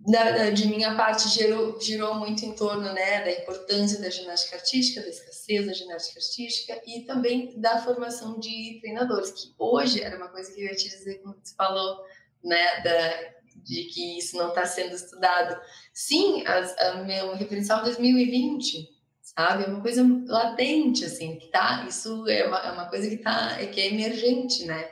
[0.06, 5.00] da, de minha parte girou, girou muito em torno né, da importância da ginástica artística,
[5.00, 10.28] da escassez da ginástica artística e também da formação de treinadores, que hoje era uma
[10.28, 12.04] coisa que eu ia te dizer, como você falou,
[12.44, 13.34] né, da,
[13.64, 15.60] de que isso não está sendo estudado.
[15.92, 18.88] Sim, as, a meu referencial 2020,
[19.20, 23.16] sabe, é uma coisa latente, assim, que tá, isso é uma, é uma coisa que,
[23.16, 24.88] tá, é, que é emergente, né,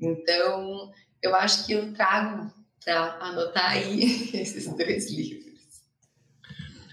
[0.00, 0.90] então
[1.22, 5.48] eu acho que eu trago para anotar aí esses dois livros.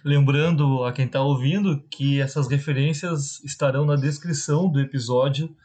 [0.04, 5.56] Lembrando a quem está ouvindo que essas referências estarão na descrição do episódio,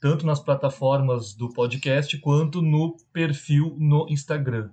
[0.00, 4.68] tanto nas plataformas do podcast quanto no perfil no Instagram.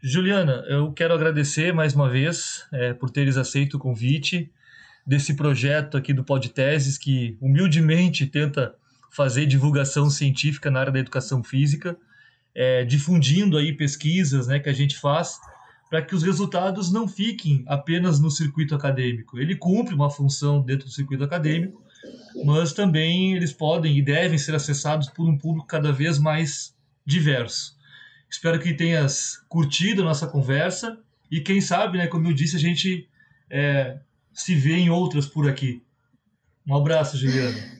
[0.00, 4.52] Juliana, eu quero agradecer mais uma vez é, por teres aceito o convite
[5.04, 8.76] desse projeto aqui do Podteses, que humildemente tenta
[9.10, 11.98] fazer divulgação científica na área da educação física
[12.58, 15.38] é, difundindo aí pesquisas né, que a gente faz
[15.88, 19.38] para que os resultados não fiquem apenas no circuito acadêmico.
[19.38, 21.80] Ele cumpre uma função dentro do circuito acadêmico,
[22.44, 26.74] mas também eles podem e devem ser acessados por um público cada vez mais
[27.06, 27.76] diverso.
[28.28, 30.98] Espero que tenhas curtido a nossa conversa
[31.30, 33.08] e quem sabe, né, como eu disse, a gente
[33.48, 34.00] é,
[34.32, 35.80] se vê em outras por aqui.
[36.66, 37.77] Um abraço, Juliana.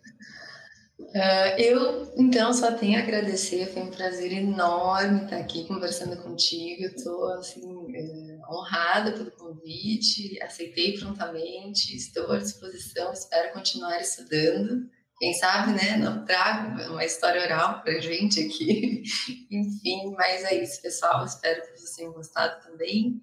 [1.08, 6.84] Uh, eu, então, só tenho a agradecer, foi um prazer enorme estar aqui conversando contigo,
[6.84, 14.86] estou, assim, uh, honrada pelo convite, aceitei prontamente, estou à disposição, espero continuar estudando,
[15.18, 19.02] quem sabe, né, não trago uma história oral para gente aqui,
[19.50, 23.18] enfim, mas é isso, pessoal, espero que vocês tenham gostado também,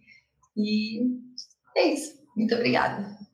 [0.58, 1.02] e
[1.78, 3.25] é isso, muito obrigada.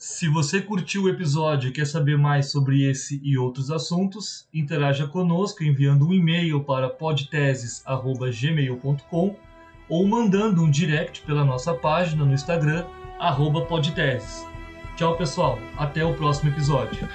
[0.00, 5.06] Se você curtiu o episódio e quer saber mais sobre esse e outros assuntos, interaja
[5.06, 9.36] conosco enviando um e-mail para podteses@gmail.com
[9.90, 12.86] ou mandando um direct pela nossa página no Instagram
[13.68, 14.46] @podteses.
[14.96, 15.58] Tchau, pessoal.
[15.76, 17.06] Até o próximo episódio.